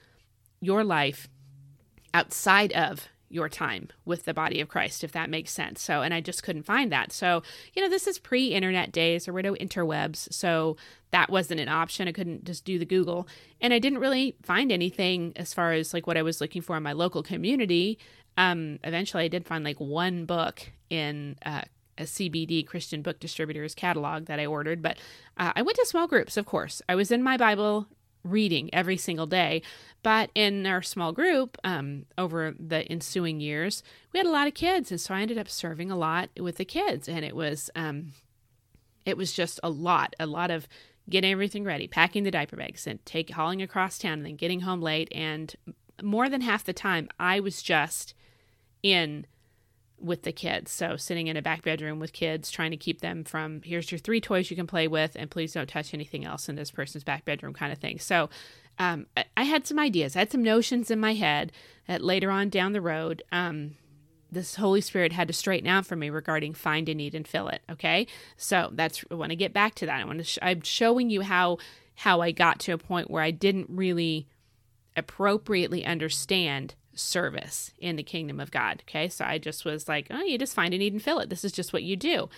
[0.61, 1.29] your life
[2.12, 5.83] outside of your time with the body of Christ, if that makes sense.
[5.83, 7.12] So, and I just couldn't find that.
[7.12, 7.43] So,
[7.75, 10.33] you know, this is pre internet days, there were no interwebs.
[10.33, 10.77] So
[11.11, 12.09] that wasn't an option.
[12.09, 13.29] I couldn't just do the Google.
[13.61, 16.77] And I didn't really find anything as far as like what I was looking for
[16.77, 17.99] in my local community.
[18.37, 20.61] Um, eventually, I did find like one book
[20.91, 21.62] in uh,
[21.99, 24.99] a CBD Christian book distributor's catalog that I ordered, but
[25.39, 26.83] uh, I went to small groups, of course.
[26.89, 27.87] I was in my Bible
[28.31, 29.62] reading every single day.
[30.03, 34.55] But in our small group, um, over the ensuing years, we had a lot of
[34.55, 37.71] kids, and so I ended up serving a lot with the kids, and it was
[37.75, 38.12] um,
[39.05, 40.69] it was just a lot, a lot of
[41.09, 44.61] getting everything ready, packing the diaper bags, and take hauling across town, and then getting
[44.61, 45.09] home late.
[45.12, 45.55] And
[46.03, 48.15] more than half the time, I was just
[48.83, 49.27] in
[49.99, 50.71] with the kids.
[50.71, 53.99] So sitting in a back bedroom with kids, trying to keep them from here's your
[53.99, 57.05] three toys you can play with, and please don't touch anything else in this person's
[57.05, 57.99] back bedroom, kind of thing.
[57.99, 58.29] So
[58.79, 59.07] um,
[59.37, 61.53] I had some ideas, I had some notions in my head
[61.87, 63.77] that later on down the road, um,
[64.31, 67.49] this Holy Spirit had to straighten out for me regarding find a need and fill
[67.49, 67.63] it.
[67.71, 68.07] Okay,
[68.37, 70.01] so that's I want to get back to that.
[70.01, 70.25] I want to.
[70.25, 71.59] Sh- I'm showing you how
[71.95, 74.27] how I got to a point where I didn't really
[74.97, 78.83] appropriately understand service in the kingdom of God.
[78.89, 79.09] Okay.
[79.09, 81.31] So I just was like, oh, you just find a need and fill it.
[81.31, 82.29] This is just what you do.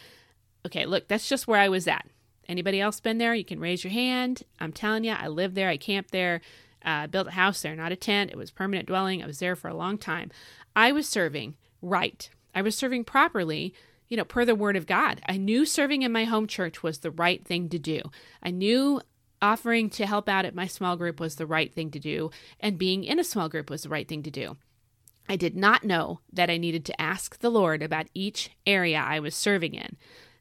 [0.67, 0.87] Okay.
[0.87, 2.07] Look, that's just where I was at.
[2.49, 3.35] Anybody else been there?
[3.35, 4.43] You can raise your hand.
[4.59, 5.69] I'm telling you, I lived there.
[5.69, 6.41] I camped there.
[6.85, 8.31] Uh, built a house there, not a tent.
[8.31, 9.23] It was permanent dwelling.
[9.23, 10.31] I was there for a long time.
[10.77, 12.31] I was serving right.
[12.55, 13.75] I was serving properly,
[14.09, 15.21] you know, per the word of God.
[15.29, 18.01] I knew serving in my home church was the right thing to do.
[18.43, 19.03] I knew
[19.41, 22.79] offering to help out at my small group was the right thing to do, and
[22.79, 24.57] being in a small group was the right thing to do.
[25.29, 29.21] I did not know that I needed to ask the Lord about each area I
[29.21, 29.97] was serving in.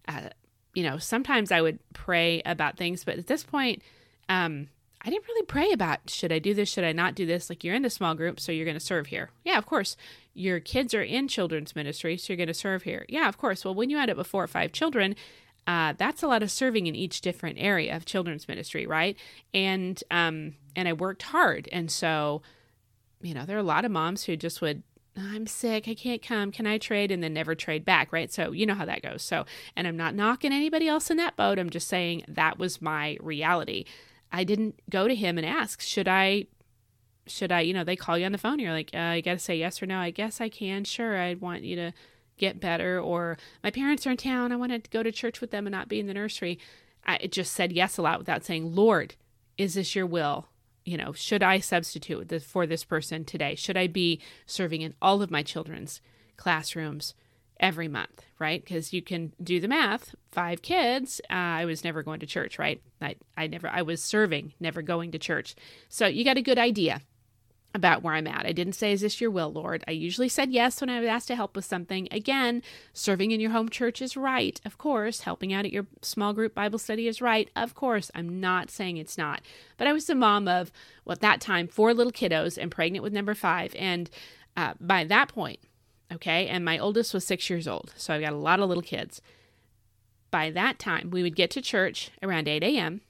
[0.07, 0.29] Uh,
[0.73, 3.81] you know, sometimes I would pray about things, but at this point,
[4.29, 4.69] um,
[5.01, 7.49] I didn't really pray about should I do this, should I not do this?
[7.49, 9.29] Like you're in the small group, so you're going to serve here.
[9.43, 9.97] Yeah, of course.
[10.33, 13.05] Your kids are in children's ministry, so you're going to serve here.
[13.09, 13.65] Yeah, of course.
[13.65, 15.15] Well, when you end up with four or five children,
[15.67, 19.17] uh, that's a lot of serving in each different area of children's ministry, right?
[19.53, 22.41] And um, and I worked hard, and so
[23.21, 24.83] you know there are a lot of moms who just would
[25.17, 27.11] I'm sick, I can't come, can I trade?
[27.11, 28.31] And then never trade back, right?
[28.31, 29.23] So you know how that goes.
[29.23, 31.59] So, and I'm not knocking anybody else in that boat.
[31.59, 33.85] I'm just saying that was my reality.
[34.31, 36.45] I didn't go to him and ask, should I,
[37.25, 38.59] should I, you know, they call you on the phone.
[38.59, 39.97] You're like, uh, got to say yes or no.
[39.97, 40.83] I guess I can.
[40.83, 41.17] Sure.
[41.17, 41.93] I'd want you to
[42.37, 42.99] get better.
[42.99, 44.51] Or my parents are in town.
[44.51, 46.59] I want to go to church with them and not be in the nursery.
[47.05, 49.15] I just said yes a lot without saying, Lord,
[49.57, 50.47] is this your will?
[50.85, 53.55] You know, should I substitute for this person today?
[53.55, 56.01] Should I be serving in all of my children's
[56.37, 57.13] classrooms?
[57.59, 58.63] every month, right?
[58.63, 60.15] Because you can do the math.
[60.31, 62.81] Five kids, uh, I was never going to church, right?
[63.01, 65.55] I, I never, I was serving, never going to church.
[65.89, 67.01] So you got a good idea
[67.77, 68.45] about where I'm at.
[68.45, 69.83] I didn't say, Is this your will, Lord?
[69.87, 72.09] I usually said yes when I was asked to help with something.
[72.11, 72.61] Again,
[72.93, 75.21] serving in your home church is right, of course.
[75.21, 78.11] Helping out at your small group Bible study is right, of course.
[78.13, 79.41] I'm not saying it's not.
[79.77, 80.71] But I was the mom of,
[81.05, 83.73] well, at that time, four little kiddos and pregnant with number five.
[83.77, 84.09] And
[84.57, 85.59] uh, by that point,
[86.11, 86.47] Okay.
[86.47, 87.93] And my oldest was six years old.
[87.97, 89.21] So I've got a lot of little kids.
[90.31, 93.01] By that time, we would get to church around 8 a.m.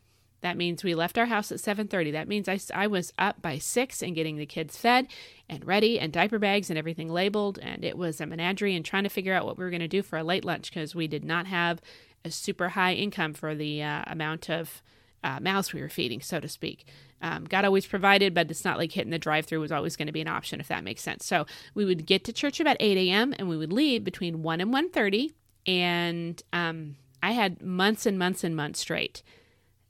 [0.42, 2.12] That means we left our house at 7:30.
[2.12, 5.08] That means I, I was up by 6 and getting the kids fed
[5.50, 9.04] and ready and diaper bags and everything labeled and it was a menagerie and trying
[9.04, 11.08] to figure out what we were going to do for a late lunch because we
[11.08, 11.82] did not have
[12.24, 14.82] a super high income for the uh, amount of
[15.24, 16.86] uh, mouths we were feeding, so to speak.
[17.22, 20.08] Um, God always provided, but it's not like hitting the drive through was always going
[20.08, 21.26] to be an option, if that makes sense.
[21.26, 23.34] So we would get to church about 8 a.m.
[23.38, 25.34] and we would leave between 1 and 1.30.
[25.66, 29.24] And um, I had months and months and months straight.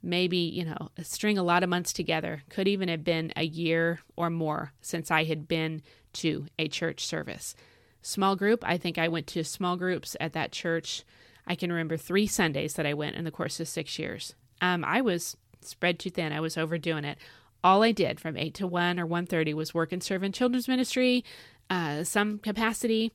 [0.07, 2.43] Maybe, you know, string a lot of months together.
[2.49, 5.81] Could even have been a year or more since I had been
[6.13, 7.55] to a church service.
[8.01, 11.03] Small group, I think I went to small groups at that church.
[11.45, 14.33] I can remember three Sundays that I went in the course of six years.
[14.61, 16.31] Um, I was spread too thin.
[16.31, 17.17] I was overdoing it.
[17.61, 20.69] All I did from 8 to 1 or 1.30 was work and serve in children's
[20.69, 21.25] ministry,
[21.69, 23.11] uh, some capacity.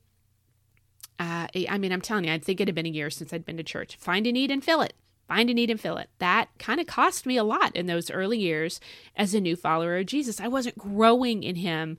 [1.17, 3.45] Uh, I mean, I'm telling you, I think it had been a year since I'd
[3.45, 3.95] been to church.
[3.95, 4.93] Find a need and fill it.
[5.27, 6.09] Find a need and fill it.
[6.19, 8.79] That kind of cost me a lot in those early years
[9.15, 10.41] as a new follower of Jesus.
[10.41, 11.97] I wasn't growing in Him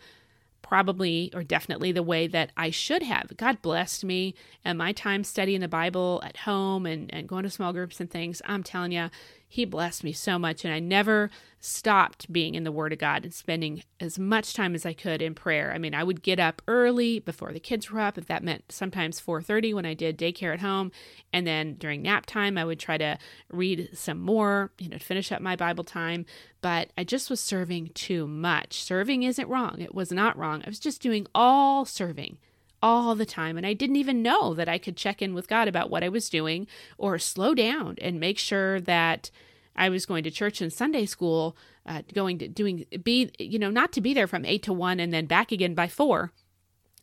[0.64, 3.36] probably or definitely the way that I should have.
[3.36, 4.34] God blessed me
[4.64, 8.10] and my time studying the Bible at home and, and going to small groups and
[8.10, 8.40] things.
[8.46, 9.10] I'm telling you,
[9.54, 13.22] he blessed me so much, and I never stopped being in the Word of God
[13.22, 15.72] and spending as much time as I could in prayer.
[15.72, 18.72] I mean, I would get up early before the kids were up, if that meant
[18.72, 20.90] sometimes 4:30 when I did daycare at home,
[21.32, 23.16] and then during nap time I would try to
[23.48, 26.26] read some more, you know, finish up my Bible time.
[26.60, 28.82] But I just was serving too much.
[28.82, 30.64] Serving isn't wrong; it was not wrong.
[30.66, 32.38] I was just doing all serving
[32.84, 33.56] all the time.
[33.56, 36.10] And I didn't even know that I could check in with God about what I
[36.10, 36.66] was doing
[36.98, 39.30] or slow down and make sure that
[39.74, 43.70] I was going to church and Sunday school, uh, going to doing, be, you know,
[43.70, 46.30] not to be there from eight to one and then back again by four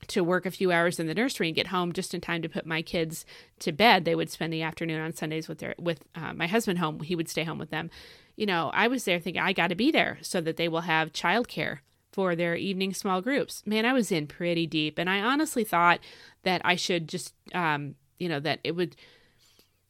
[0.08, 2.50] to work a few hours in the nursery and get home just in time to
[2.50, 3.26] put my kids
[3.60, 4.06] to bed.
[4.06, 7.00] They would spend the afternoon on Sundays with their with uh, my husband home.
[7.00, 7.90] He would stay home with them.
[8.36, 10.82] You know, I was there thinking I got to be there so that they will
[10.82, 11.80] have childcare
[12.12, 13.64] for their evening small groups.
[13.66, 16.00] Man, I was in pretty deep, and I honestly thought
[16.44, 18.96] that I should just, um, you know, that it would.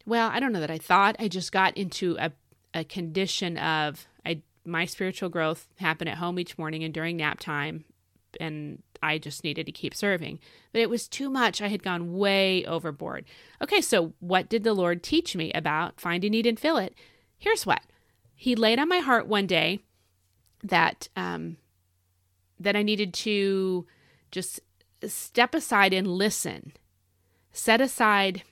[0.06, 1.16] Well, I don't know that I thought.
[1.20, 2.32] I just got into a
[2.74, 7.40] a condition of I my spiritual growth happened at home each morning and during nap
[7.40, 7.86] time,
[8.40, 10.40] and I just needed to keep serving.
[10.72, 11.62] But it was too much.
[11.62, 13.26] I had gone way overboard.
[13.62, 16.94] Okay, so what did the Lord teach me about find a need and fill it?
[17.38, 17.82] Here's what
[18.36, 19.80] He laid on my heart one day
[20.64, 21.58] that um,
[22.64, 23.86] that I needed to
[24.32, 24.60] just
[25.08, 26.74] step aside and listen,
[27.52, 28.44] set aside.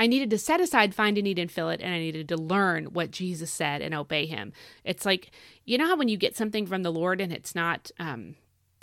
[0.00, 2.36] I needed to set aside, find a need, and fill it, and I needed to
[2.36, 4.52] learn what Jesus said and obey Him.
[4.84, 5.30] It's like
[5.64, 8.36] you know how when you get something from the Lord and it's not, um,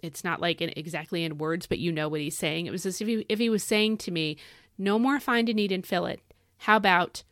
[0.03, 2.65] it's not like in, exactly in words, but you know what He's saying.
[2.65, 4.37] It was as if he, if He was saying to me,
[4.77, 6.19] "No more find a need and fill it.
[6.59, 7.23] How about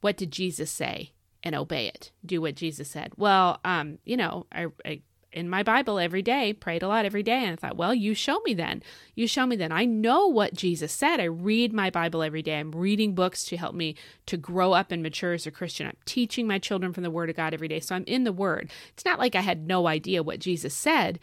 [0.00, 1.12] what did Jesus say?"
[1.42, 2.10] and obey it.
[2.26, 3.12] Do what Jesus said.
[3.16, 5.00] Well, um, you know, I, I
[5.32, 7.44] in my Bible every day, prayed a lot every day.
[7.44, 8.82] And I thought, well, you show me then.
[9.14, 9.72] You show me then.
[9.72, 11.20] I know what Jesus said.
[11.20, 12.58] I read my Bible every day.
[12.58, 13.94] I'm reading books to help me
[14.26, 15.86] to grow up and mature as a Christian.
[15.86, 17.80] I'm teaching my children from the Word of God every day.
[17.80, 18.70] So I'm in the Word.
[18.94, 21.18] It's not like I had no idea what Jesus said.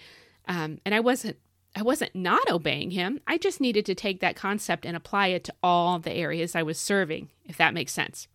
[0.48, 1.38] Um, and I wasn't.
[1.78, 3.20] I wasn't not obeying him.
[3.28, 6.64] I just needed to take that concept and apply it to all the areas I
[6.64, 8.30] was serving, if that makes sense.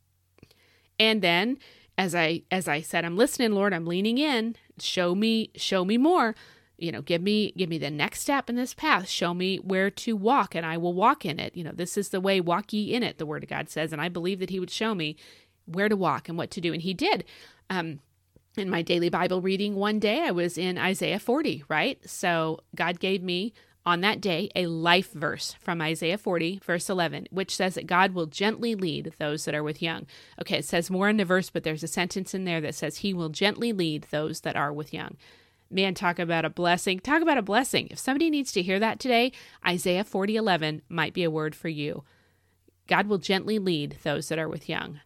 [0.98, 1.56] And then
[2.00, 4.56] as I as I said, I'm listening, Lord, I'm leaning in.
[4.78, 6.34] Show me, show me more.
[6.78, 9.06] You know, give me give me the next step in this path.
[9.06, 11.54] Show me where to walk, and I will walk in it.
[11.54, 13.92] You know, this is the way, walk ye in it, the word of God says.
[13.92, 15.14] And I believe that he would show me
[15.66, 16.72] where to walk and what to do.
[16.72, 17.22] And he did.
[17.68, 18.00] Um,
[18.56, 22.00] in my daily Bible reading one day, I was in Isaiah 40, right?
[22.08, 23.52] So God gave me
[23.86, 28.12] on that day a life verse from Isaiah 40, verse 11, which says that God
[28.12, 30.06] will gently lead those that are with young.
[30.40, 32.98] Okay, it says more in the verse, but there's a sentence in there that says,
[32.98, 35.16] He will gently lead those that are with young.
[35.70, 36.98] Man, talk about a blessing.
[36.98, 37.88] Talk about a blessing.
[37.90, 39.32] If somebody needs to hear that today,
[39.66, 42.02] Isaiah 40, 11 might be a word for you.
[42.88, 45.00] God will gently lead those that are with young.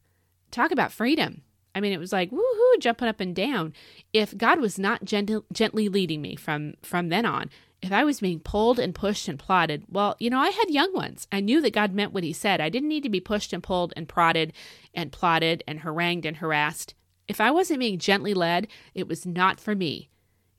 [0.50, 1.42] Talk about freedom.
[1.74, 3.74] I mean, it was like woohoo, jumping up and down.
[4.12, 7.50] If God was not gently leading me from from then on,
[7.84, 10.94] if I was being pulled and pushed and prodded, well, you know, I had young
[10.94, 11.28] ones.
[11.30, 12.60] I knew that God meant what He said.
[12.60, 14.54] I didn't need to be pushed and pulled and prodded
[14.94, 16.94] and plotted and harangued and harassed.
[17.28, 20.08] If I wasn't being gently led, it was not for me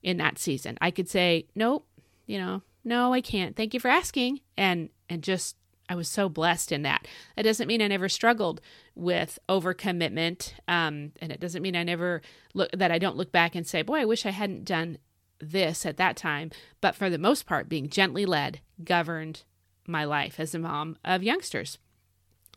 [0.04, 0.78] in that season.
[0.80, 1.88] I could say, nope,
[2.26, 3.56] you know, no, I can't.
[3.56, 5.56] Thank you for asking, and and just
[5.88, 7.08] I was so blessed in that.
[7.34, 8.60] That doesn't mean I never struggled
[8.94, 12.22] with overcommitment, um, and it doesn't mean I never
[12.54, 14.98] look that I don't look back and say, boy, I wish I hadn't done
[15.38, 19.42] this at that time, but for the most part, being gently led governed
[19.86, 21.78] my life as a mom of youngsters.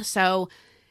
[0.02, 0.50] So,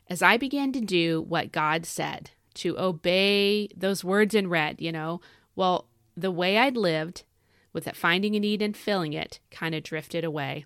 [0.08, 4.90] as I began to do what God said, to obey those words in red, you
[4.90, 5.20] know,
[5.54, 5.86] well,
[6.16, 7.24] the way I'd lived
[7.72, 10.64] with finding a need and filling it kind of drifted away.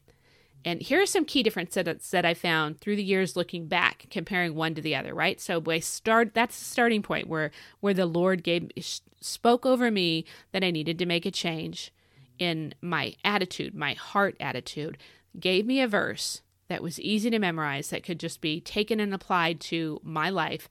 [0.65, 4.55] And here are some key differences that I found through the years looking back, comparing
[4.55, 5.41] one to the other, right?
[5.41, 7.51] So by start that's the starting point where
[7.81, 8.71] where the Lord gave
[9.21, 11.93] spoke over me that I needed to make a change
[12.39, 14.99] in my attitude, my heart attitude,
[15.39, 19.13] gave me a verse that was easy to memorize that could just be taken and
[19.13, 20.69] applied to my life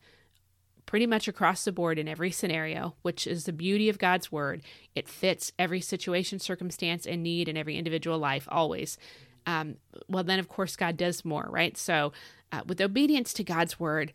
[0.86, 4.62] pretty much across the board in every scenario, which is the beauty of God's word.
[4.96, 8.98] It fits every situation, circumstance, and need in every individual life always
[9.46, 9.76] um,
[10.08, 11.78] well, then of course God does more, right?
[11.78, 12.14] So,
[12.52, 14.14] uh, with obedience to God's word,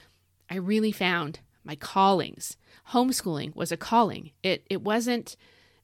[0.51, 2.57] I really found my callings.
[2.93, 4.31] Homeschooling was a calling.
[4.43, 5.37] It it wasn't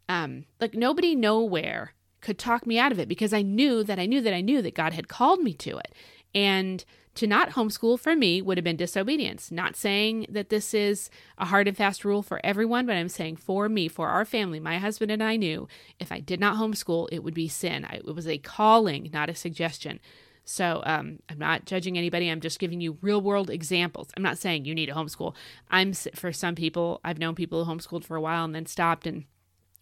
[0.09, 4.07] um, like nobody nowhere could talk me out of it because I knew that I
[4.07, 5.95] knew that I knew that God had called me to it,
[6.34, 6.84] and
[7.15, 9.51] to not homeschool for me would have been disobedience.
[9.51, 13.37] Not saying that this is a hard and fast rule for everyone, but I'm saying
[13.37, 17.09] for me, for our family, my husband and I knew if I did not homeschool,
[17.13, 17.87] it would be sin.
[17.93, 20.01] It was a calling, not a suggestion.
[20.45, 22.29] So um, I'm not judging anybody.
[22.29, 24.09] I'm just giving you real world examples.
[24.17, 25.35] I'm not saying you need a homeschool.
[25.71, 27.01] I'm for some people.
[27.05, 29.25] I've known people who homeschooled for a while and then stopped, and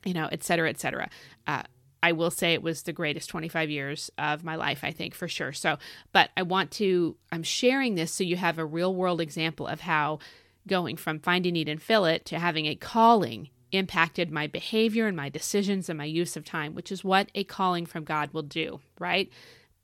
[0.05, 1.09] you know, et cetera, et cetera.
[1.47, 1.63] Uh,
[2.03, 5.29] I will say it was the greatest 25 years of my life, I think, for
[5.29, 5.53] sure.
[5.53, 5.79] So,
[6.13, 9.81] but I want to, I'm sharing this so you have a real world example of
[9.81, 10.19] how
[10.67, 15.07] going from find a need and fill it to having a calling impacted my behavior
[15.07, 18.33] and my decisions and my use of time, which is what a calling from God
[18.33, 19.31] will do, right?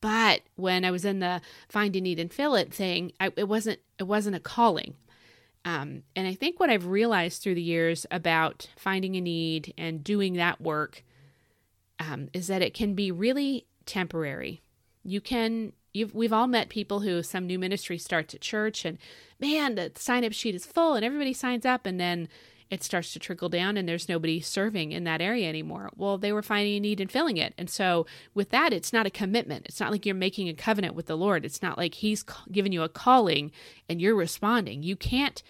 [0.01, 3.49] But when I was in the find a need and fill it thing, I, it
[3.49, 4.95] wasn't it wasn't a calling.
[5.65, 10.05] Um, and I think what I've realized through the years about finding a need and
[10.05, 11.03] doing that work
[11.99, 14.63] um, is that it can be really temporary.
[15.03, 18.99] You can You've, we've all met people who some new ministry starts at church and
[19.41, 22.29] man the sign up sheet is full and everybody signs up and then
[22.69, 25.89] it starts to trickle down and there's nobody serving in that area anymore.
[25.97, 27.55] Well they were finding a need and filling it.
[27.57, 29.65] And so with that it's not a commitment.
[29.65, 31.47] It's not like you're making a covenant with the lord.
[31.47, 33.51] It's not like he's given you a calling
[33.89, 34.83] and you're responding.
[34.83, 35.43] You can't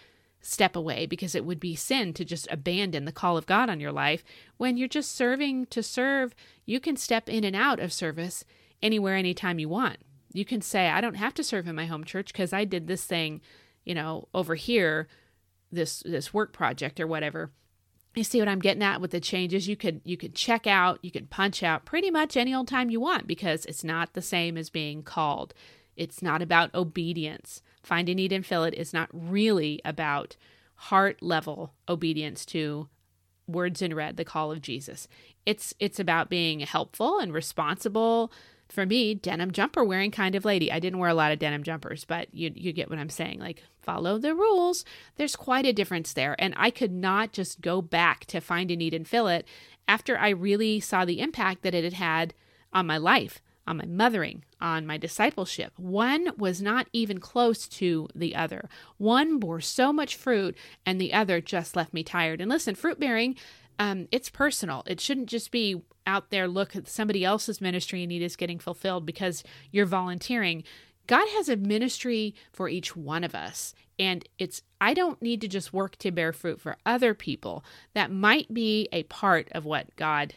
[0.47, 3.81] step away because it would be sin to just abandon the call of God on
[3.81, 4.25] your life.
[4.57, 6.35] When you're just serving to serve,
[6.65, 8.45] you can step in and out of service
[8.83, 9.99] anywhere, anytime you want.
[10.33, 12.87] You can say, I don't have to serve in my home church because I did
[12.87, 13.41] this thing,
[13.85, 15.09] you know, over here,
[15.73, 17.51] this this work project or whatever.
[18.15, 19.69] You see what I'm getting at with the changes?
[19.69, 22.91] You could you could check out, you can punch out pretty much any old time
[22.91, 25.55] you want because it's not the same as being called.
[25.97, 27.63] It's not about obedience.
[27.87, 30.35] Find a need and fill it is not really about
[30.75, 32.89] heart level obedience to
[33.47, 35.07] words in red, the call of Jesus.
[35.47, 38.33] It's it's about being helpful and responsible.
[38.69, 40.73] For me, denim jumper wearing kind of lady.
[40.73, 43.39] I didn't wear a lot of denim jumpers, but you you get what I'm saying.
[43.39, 44.85] Like follow the rules.
[45.15, 48.77] There's quite a difference there, and I could not just go back to find a
[48.77, 49.47] need and fill it
[49.87, 52.35] after I really saw the impact that it had had
[52.73, 55.73] on my life on my mothering, on my discipleship.
[55.77, 58.69] One was not even close to the other.
[58.97, 62.41] One bore so much fruit, and the other just left me tired.
[62.41, 63.37] And listen, fruit bearing,
[63.79, 64.83] um, it's personal.
[64.87, 68.59] It shouldn't just be out there, look at somebody else's ministry and need is getting
[68.59, 70.63] fulfilled because you're volunteering.
[71.07, 73.75] God has a ministry for each one of us.
[73.99, 77.65] And it's, I don't need to just work to bear fruit for other people.
[77.95, 80.35] That might be a part of what God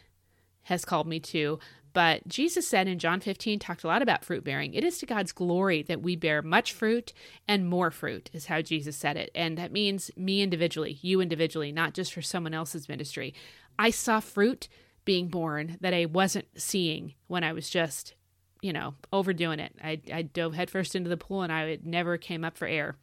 [0.64, 1.60] has called me to.
[2.00, 4.74] But Jesus said in John 15, talked a lot about fruit bearing.
[4.74, 7.12] It is to God's glory that we bear much fruit
[7.46, 9.30] and more fruit, is how Jesus said it.
[9.36, 13.34] And that means me individually, you individually, not just for someone else's ministry.
[13.78, 14.70] I saw fruit
[15.04, 18.14] being born that I wasn't seeing when I was just
[18.62, 19.76] you know, overdoing it.
[19.84, 22.96] I, I dove headfirst into the pool and I never came up for air.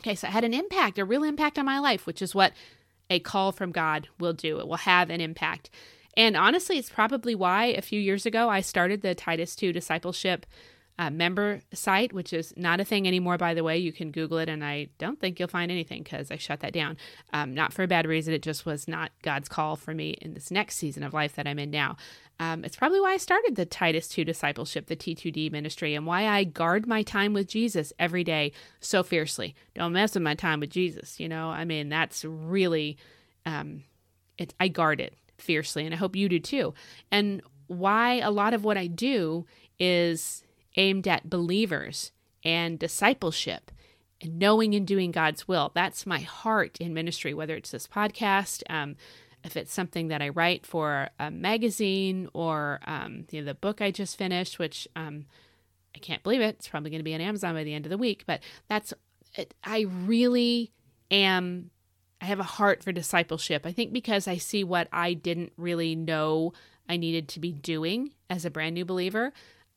[0.00, 2.54] Okay, so it had an impact, a real impact on my life, which is what
[3.10, 4.58] a call from God will do.
[4.58, 5.68] It will have an impact.
[6.16, 10.46] And honestly, it's probably why a few years ago I started the Titus 2 discipleship
[10.98, 13.78] uh, member site, which is not a thing anymore, by the way.
[13.78, 16.74] You can Google it, and I don't think you'll find anything because I shut that
[16.74, 16.98] down.
[17.32, 18.34] Um, not for a bad reason.
[18.34, 21.46] It just was not God's call for me in this next season of life that
[21.46, 21.96] I'm in now.
[22.38, 26.28] Um, it's probably why I started the Titus 2 discipleship, the T2D ministry, and why
[26.28, 29.54] I guard my time with Jesus every day so fiercely.
[29.74, 31.18] Don't mess with my time with Jesus.
[31.18, 32.98] You know, I mean, that's really,
[33.46, 33.84] um,
[34.60, 36.74] I guard it fiercely, and I hope you do too.
[37.10, 39.46] And why a lot of what I do
[39.78, 40.42] is
[40.76, 42.12] aimed at believers
[42.44, 43.70] and discipleship
[44.20, 45.72] and knowing and doing God's will.
[45.74, 48.96] That's my heart in ministry, whether it's this podcast, um,
[49.44, 53.80] if it's something that I write for a magazine or um, you know, the book
[53.82, 55.26] I just finished, which um,
[55.94, 56.56] I can't believe it.
[56.58, 58.94] It's probably going to be on Amazon by the end of the week, but that's,
[59.34, 60.72] it, I really
[61.10, 61.70] am,
[62.22, 63.66] I have a heart for discipleship.
[63.66, 66.52] I think because I see what I didn't really know
[66.88, 69.32] I needed to be doing as a brand new believer.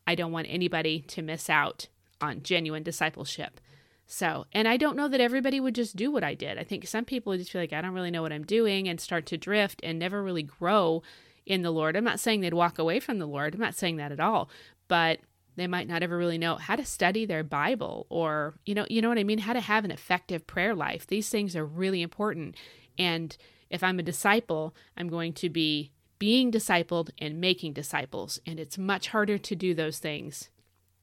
[0.06, 1.88] I don't want anybody to miss out
[2.22, 3.60] on genuine discipleship.
[4.06, 6.60] So, and I don't know that everybody would just do what I did.
[6.60, 8.88] I think some people would just feel like, I don't really know what I'm doing
[8.88, 11.02] and start to drift and never really grow
[11.48, 11.96] in the Lord.
[11.96, 13.56] I'm not saying they'd walk away from the Lord.
[13.56, 14.52] I'm not saying that at all.
[14.88, 15.20] But
[15.56, 19.02] they might not ever really know how to study their Bible or, you know, you
[19.02, 19.40] know what I mean?
[19.40, 21.08] How to have an effective prayer life.
[21.08, 22.56] These things are really important.
[22.98, 23.36] And
[23.70, 28.40] if I'm a disciple, I'm going to be being discipled and making disciples.
[28.46, 30.50] And it's much harder to do those things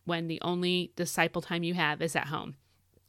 [0.05, 2.57] when the only disciple time you have is at home.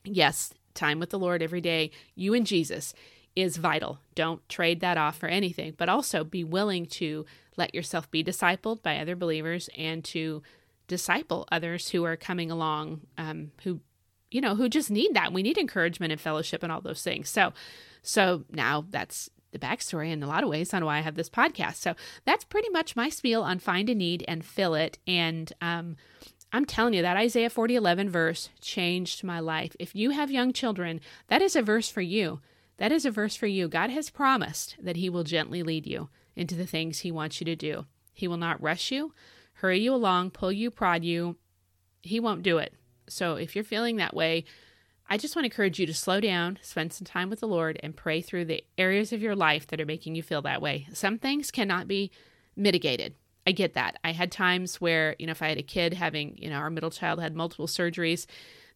[0.03, 2.93] Yes, time with the Lord every day, you and Jesus,
[3.35, 3.99] is vital.
[4.15, 7.25] Don't trade that off for anything, but also be willing to
[7.57, 10.43] let yourself be discipled by other believers and to
[10.87, 13.79] disciple others who are coming along um, who
[14.31, 17.29] you know who just need that we need encouragement and fellowship and all those things
[17.29, 17.53] so
[18.01, 21.29] so now that's the backstory in a lot of ways on why I have this
[21.29, 21.75] podcast.
[21.75, 24.97] So that's pretty much my spiel on find a need and fill it.
[25.07, 25.95] And um,
[26.51, 29.75] I'm telling you that Isaiah 40 11 verse changed my life.
[29.79, 32.41] If you have young children, that is a verse for you.
[32.77, 33.69] That is a verse for you.
[33.69, 37.45] God has promised that He will gently lead you into the things He wants you
[37.45, 37.85] to do.
[38.11, 39.13] He will not rush you,
[39.63, 41.37] hurry you along, pull you, prod you.
[42.01, 42.73] He won't do it.
[43.07, 44.43] So if you're feeling that way,
[45.09, 47.79] I just want to encourage you to slow down, spend some time with the Lord,
[47.81, 50.89] and pray through the areas of your life that are making you feel that way.
[50.91, 52.11] Some things cannot be
[52.57, 53.15] mitigated.
[53.47, 53.97] I get that.
[54.03, 56.69] I had times where, you know, if I had a kid having, you know, our
[56.69, 58.25] middle child had multiple surgeries,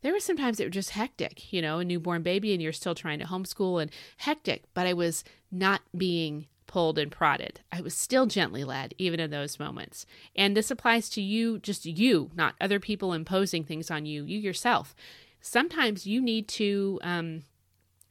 [0.03, 2.95] there were sometimes it was just hectic, you know, a newborn baby and you're still
[2.95, 7.61] trying to homeschool and hectic, but I was not being pulled and prodded.
[7.71, 10.05] I was still gently led, even in those moments.
[10.35, 14.39] And this applies to you, just you, not other people imposing things on you, you
[14.39, 14.93] yourself
[15.41, 17.43] sometimes you need to um,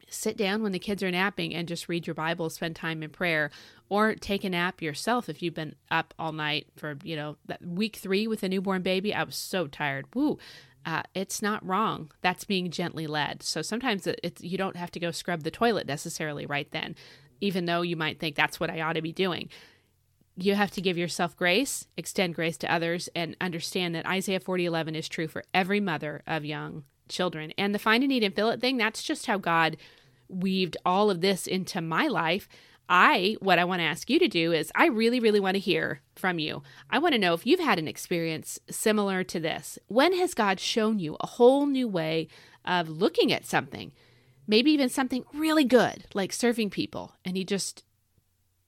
[0.09, 3.09] sit down when the kids are napping and just read your Bible, spend time in
[3.09, 3.51] prayer,
[3.89, 7.97] or take a nap yourself if you've been up all night for, you know, week
[7.97, 9.13] three with a newborn baby.
[9.13, 10.05] I was so tired.
[10.13, 10.37] Woo.
[10.85, 12.11] Uh, it's not wrong.
[12.21, 13.43] That's being gently led.
[13.43, 16.95] So sometimes it's, you don't have to go scrub the toilet necessarily right then,
[17.41, 19.49] even though you might think that's what I ought to be doing.
[20.35, 24.95] You have to give yourself grace, extend grace to others, and understand that Isaiah 40:11
[24.95, 27.53] is true for every mother of young children.
[27.57, 29.77] And the find a need and fill it thing, that's just how God
[30.29, 32.47] weaved all of this into my life.
[32.89, 35.59] I, what I want to ask you to do is, I really, really want to
[35.59, 36.63] hear from you.
[36.89, 39.77] I want to know if you've had an experience similar to this.
[39.87, 42.27] When has God shown you a whole new way
[42.63, 43.91] of looking at something?
[44.47, 47.83] Maybe even something really good, like serving people, and He just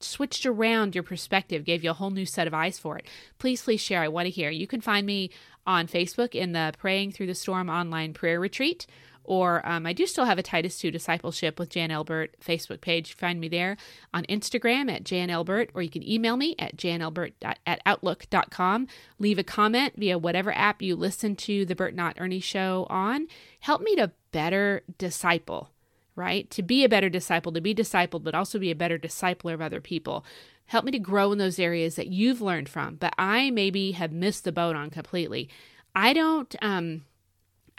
[0.02, 3.06] switched around your perspective, gave you a whole new set of eyes for it.
[3.38, 4.02] Please, please share.
[4.02, 4.50] I want to hear.
[4.50, 5.30] You can find me
[5.66, 8.88] on Facebook in the Praying Through the Storm online prayer retreat.
[9.30, 13.14] Or um, I do still have a Titus 2 discipleship with Jan Elbert Facebook page.
[13.14, 13.78] Find me there
[14.12, 18.88] on Instagram at Jan Elbert, or you can email me at janelbert at outlook.com.
[19.20, 23.28] Leave a comment via whatever app you listen to the Bert Not Ernie show on.
[23.60, 25.70] Help me to better disciple,
[26.16, 26.50] right?
[26.50, 29.62] To be a better disciple, to be discipled, but also be a better discipler of
[29.62, 30.26] other people.
[30.66, 34.12] Help me to grow in those areas that you've learned from, but I maybe have
[34.12, 35.50] missed the boat on completely.
[35.96, 37.04] I don't um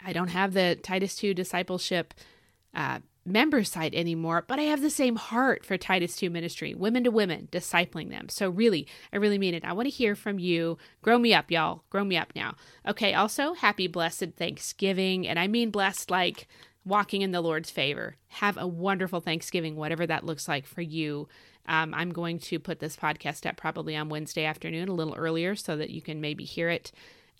[0.03, 2.13] I don't have the Titus 2 discipleship
[2.73, 7.03] uh, member site anymore, but I have the same heart for Titus 2 ministry, women
[7.03, 8.29] to women, discipling them.
[8.29, 9.65] So, really, I really mean it.
[9.65, 10.77] I want to hear from you.
[11.01, 11.83] Grow me up, y'all.
[11.89, 12.55] Grow me up now.
[12.87, 15.27] Okay, also, happy, blessed Thanksgiving.
[15.27, 16.47] And I mean blessed like
[16.85, 18.15] walking in the Lord's favor.
[18.29, 21.27] Have a wonderful Thanksgiving, whatever that looks like for you.
[21.67, 25.55] Um, I'm going to put this podcast up probably on Wednesday afternoon, a little earlier,
[25.55, 26.91] so that you can maybe hear it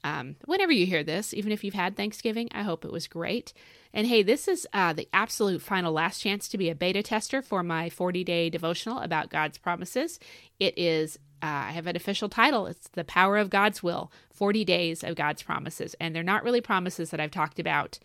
[0.03, 2.49] um, whenever you hear this, even if you've had Thanksgiving.
[2.51, 3.53] I hope it was great.
[3.93, 7.41] And hey, this is uh, the absolute final last chance to be a beta tester
[7.41, 10.19] for my 40 day devotional about God's promises.
[10.59, 12.67] It is uh, I have an official title.
[12.67, 15.95] It's The Power of God's Will 40 Days of God's Promises.
[15.99, 17.97] And they're not really promises that I've talked about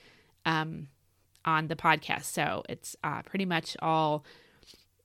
[0.47, 0.89] um,
[1.45, 2.25] on the podcast.
[2.25, 4.25] So it's uh, pretty much all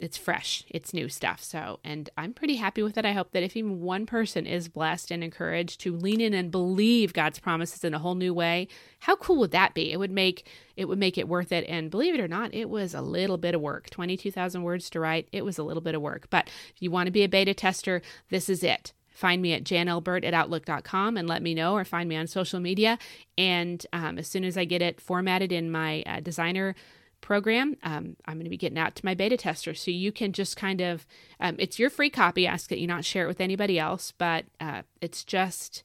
[0.01, 1.43] it's fresh, it's new stuff.
[1.43, 3.05] So, and I'm pretty happy with it.
[3.05, 6.49] I hope that if even one person is blessed and encouraged to lean in and
[6.49, 8.67] believe God's promises in a whole new way,
[9.01, 9.91] how cool would that be?
[9.91, 11.65] It would make it would make it worth it.
[11.67, 13.89] And believe it or not, it was a little bit of work.
[13.91, 15.27] 22,000 words to write.
[15.31, 16.27] It was a little bit of work.
[16.29, 19.63] But if you want to be a beta tester, this is it find me at
[19.63, 22.97] janelbert at outlook.com and let me know or find me on social media
[23.37, 26.73] and um, as soon as i get it formatted in my uh, designer
[27.21, 27.77] program.
[27.83, 29.81] Um, I'm going to be getting out to my beta testers.
[29.81, 31.05] So you can just kind of,
[31.39, 32.45] um, it's your free copy.
[32.45, 35.83] ask that you not share it with anybody else, but uh, it's just,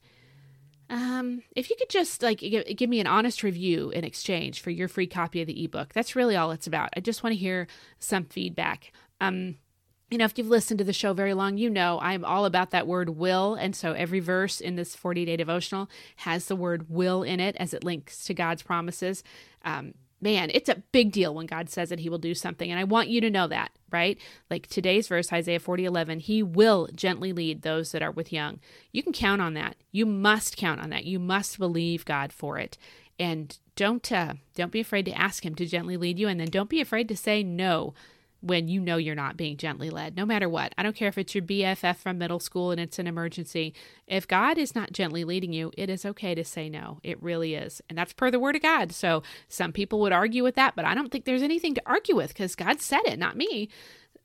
[0.88, 4.70] um, if you could just like give, give me an honest review in exchange for
[4.70, 6.90] your free copy of the ebook, that's really all it's about.
[6.96, 7.66] I just want to hear
[7.98, 8.92] some feedback.
[9.20, 9.56] Um,
[10.10, 12.70] you know, if you've listened to the show very long, you know I'm all about
[12.70, 13.54] that word will.
[13.54, 17.56] And so every verse in this 40 day devotional has the word will in it
[17.58, 19.24] as it links to God's promises.
[19.64, 22.70] Um, man, it's a big deal when God says that he will do something.
[22.70, 24.18] And I want you to know that, right?
[24.50, 28.60] Like today's verse, Isaiah 40 11, he will gently lead those that are with young.
[28.92, 29.76] You can count on that.
[29.92, 31.04] You must count on that.
[31.04, 32.78] You must believe God for it.
[33.18, 36.48] And don't uh, don't be afraid to ask him to gently lead you and then
[36.48, 37.94] don't be afraid to say no
[38.40, 40.74] when you know you're not being gently led, no matter what.
[40.76, 43.74] I don't care if it's your BFF from middle school and it's an emergency.
[44.06, 47.00] If God is not gently leading you, it is okay to say no.
[47.02, 47.80] It really is.
[47.88, 48.92] And that's per the word of God.
[48.92, 52.14] So some people would argue with that, but I don't think there's anything to argue
[52.14, 53.68] with because God said it, not me.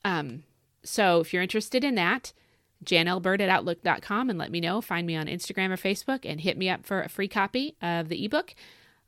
[0.03, 0.43] Um,
[0.83, 2.33] so if you're interested in that,
[2.83, 4.81] janelbert at outlook.com and let me know.
[4.81, 8.09] Find me on Instagram or Facebook and hit me up for a free copy of
[8.09, 8.55] the ebook.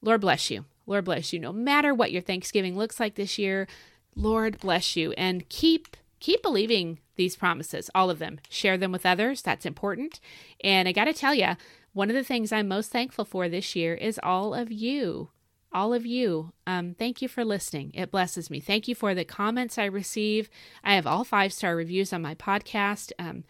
[0.01, 0.65] Lord bless you.
[0.85, 1.39] Lord bless you.
[1.39, 3.67] No matter what your Thanksgiving looks like this year,
[4.15, 8.39] Lord bless you and keep keep believing these promises, all of them.
[8.49, 9.41] Share them with others.
[9.41, 10.19] That's important.
[10.63, 11.55] And I got to tell you,
[11.91, 15.29] one of the things I'm most thankful for this year is all of you.
[15.71, 16.53] All of you.
[16.65, 17.91] Um, thank you for listening.
[17.93, 18.59] It blesses me.
[18.59, 20.49] Thank you for the comments I receive.
[20.83, 23.11] I have all five star reviews on my podcast.
[23.19, 23.43] Um,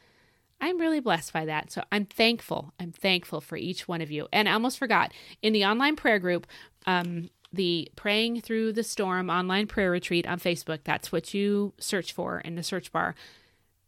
[0.59, 1.71] I'm really blessed by that.
[1.71, 2.73] So I'm thankful.
[2.79, 4.29] I'm thankful for each one of you.
[4.31, 5.11] And I almost forgot
[5.41, 6.47] in the online prayer group,
[6.85, 10.79] um, the Praying Through the Storm online prayer retreat on Facebook.
[10.83, 13.15] That's what you search for in the search bar.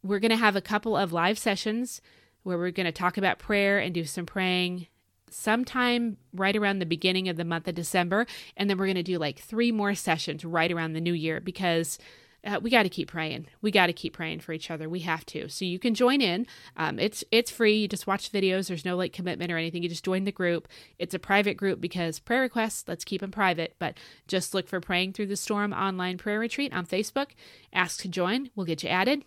[0.02, 2.00] We're going to have a couple of live sessions
[2.44, 4.86] where we're going to talk about prayer and do some praying
[5.30, 8.26] sometime right around the beginning of the month of December.
[8.56, 11.40] And then we're going to do like three more sessions right around the new year
[11.40, 11.98] because
[12.46, 13.46] uh, we got to keep praying.
[13.60, 14.88] We got to keep praying for each other.
[14.88, 15.48] We have to.
[15.48, 16.46] So you can join in.
[16.76, 17.76] Um, it's it's free.
[17.78, 18.68] You just watch videos.
[18.68, 19.82] There's no like commitment or anything.
[19.82, 20.68] You just join the group.
[20.98, 22.84] It's a private group because prayer requests.
[22.86, 23.74] Let's keep them private.
[23.78, 27.30] But just look for praying through the storm online prayer retreat on Facebook.
[27.72, 28.50] Ask to join.
[28.54, 29.24] We'll get you added.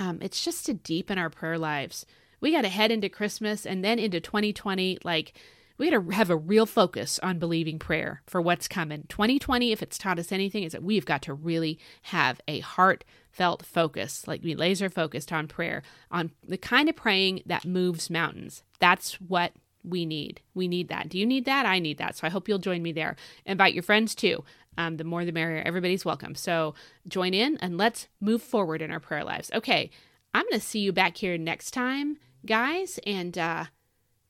[0.00, 2.04] Um, it's just to deepen our prayer lives.
[2.40, 5.34] We got to head into Christmas and then into 2020 like
[5.82, 9.04] we got to have a real focus on believing prayer for what's coming.
[9.08, 13.66] 2020, if it's taught us anything, is that we've got to really have a heartfelt
[13.66, 18.62] focus, like be laser focused on prayer, on the kind of praying that moves mountains.
[18.78, 20.40] That's what we need.
[20.54, 21.08] We need that.
[21.08, 21.66] Do you need that?
[21.66, 22.16] I need that.
[22.16, 23.16] So I hope you'll join me there.
[23.44, 24.44] Invite your friends too.
[24.78, 25.64] Um, the more the merrier.
[25.66, 26.36] Everybody's welcome.
[26.36, 26.76] So
[27.08, 29.50] join in and let's move forward in our prayer lives.
[29.52, 29.90] Okay,
[30.32, 33.00] I'm going to see you back here next time, guys.
[33.04, 33.64] And uh,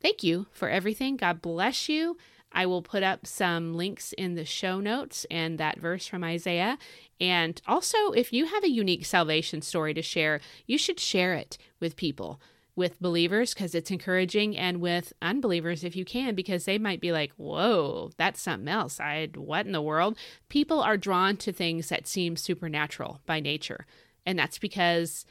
[0.03, 1.17] Thank you for everything.
[1.17, 2.17] God bless you.
[2.53, 6.77] I will put up some links in the show notes and that verse from Isaiah.
[7.21, 11.57] And also, if you have a unique salvation story to share, you should share it
[11.81, 12.41] with people,
[12.77, 17.13] with believers, because it's encouraging, and with unbelievers if you can, because they might be
[17.13, 19.01] like, whoa, that's something else.
[19.01, 20.19] I, what in the world?
[20.49, 23.87] People are drawn to things that seem supernatural by nature.
[24.27, 25.25] And that's because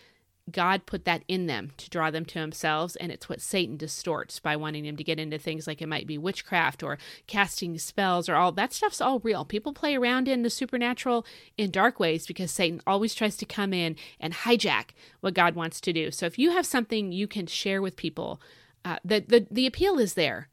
[0.50, 4.40] God put that in them to draw them to themselves, and it's what Satan distorts
[4.40, 8.28] by wanting them to get into things like it might be witchcraft or casting spells
[8.28, 9.46] or all that stuff's all real.
[9.46, 11.26] People play around in the supernatural
[11.58, 14.90] in dark ways because Satan always tries to come in and hijack
[15.20, 16.10] what God wants to do.
[16.12, 18.42] So if you have something you can share with people,
[18.84, 20.50] uh, the, the the appeal is there.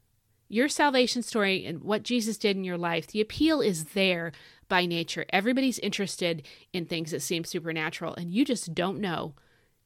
[0.49, 4.31] your salvation story and what Jesus did in your life, the appeal is there
[4.67, 5.25] by nature.
[5.29, 9.35] Everybody's interested in things that seem supernatural, and you just don't know.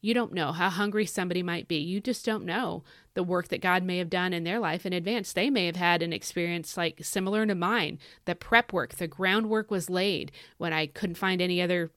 [0.03, 1.77] You don't know how hungry somebody might be.
[1.77, 2.83] You just don't know
[3.13, 5.31] the work that God may have done in their life in advance.
[5.31, 7.99] They may have had an experience like similar to mine.
[8.25, 11.89] The prep work, the groundwork was laid when I couldn't find any other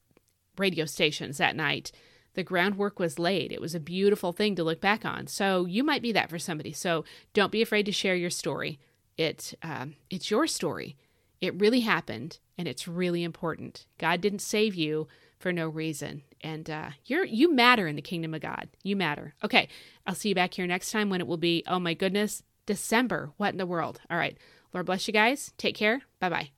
[0.56, 1.90] radio stations that night.
[2.34, 3.50] The groundwork was laid.
[3.50, 5.26] It was a beautiful thing to look back on.
[5.26, 6.72] So you might be that for somebody.
[6.72, 7.04] So
[7.34, 8.78] don't be afraid to share your story.
[9.18, 10.96] It um, it's your story.
[11.40, 13.86] It really happened, and it's really important.
[13.98, 15.08] God didn't save you
[15.38, 18.68] for no reason, and uh, you're you matter in the kingdom of God.
[18.82, 19.34] You matter.
[19.44, 19.68] Okay,
[20.06, 21.62] I'll see you back here next time when it will be.
[21.66, 23.32] Oh my goodness, December.
[23.36, 24.00] What in the world?
[24.10, 24.36] All right.
[24.72, 25.52] Lord bless you guys.
[25.58, 26.02] Take care.
[26.20, 26.50] Bye bye.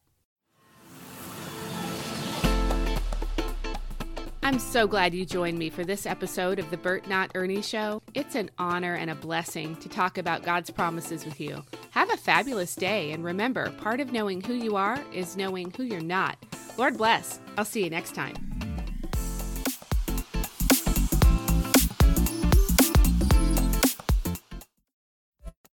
[4.49, 8.01] I'm so glad you joined me for this episode of the Bert Not Ernie Show.
[8.15, 11.63] It's an honor and a blessing to talk about God's promises with you.
[11.91, 15.83] Have a fabulous day, and remember, part of knowing who you are is knowing who
[15.83, 16.39] you're not.
[16.79, 17.41] Lord bless.
[17.59, 18.68] I'll see you next time.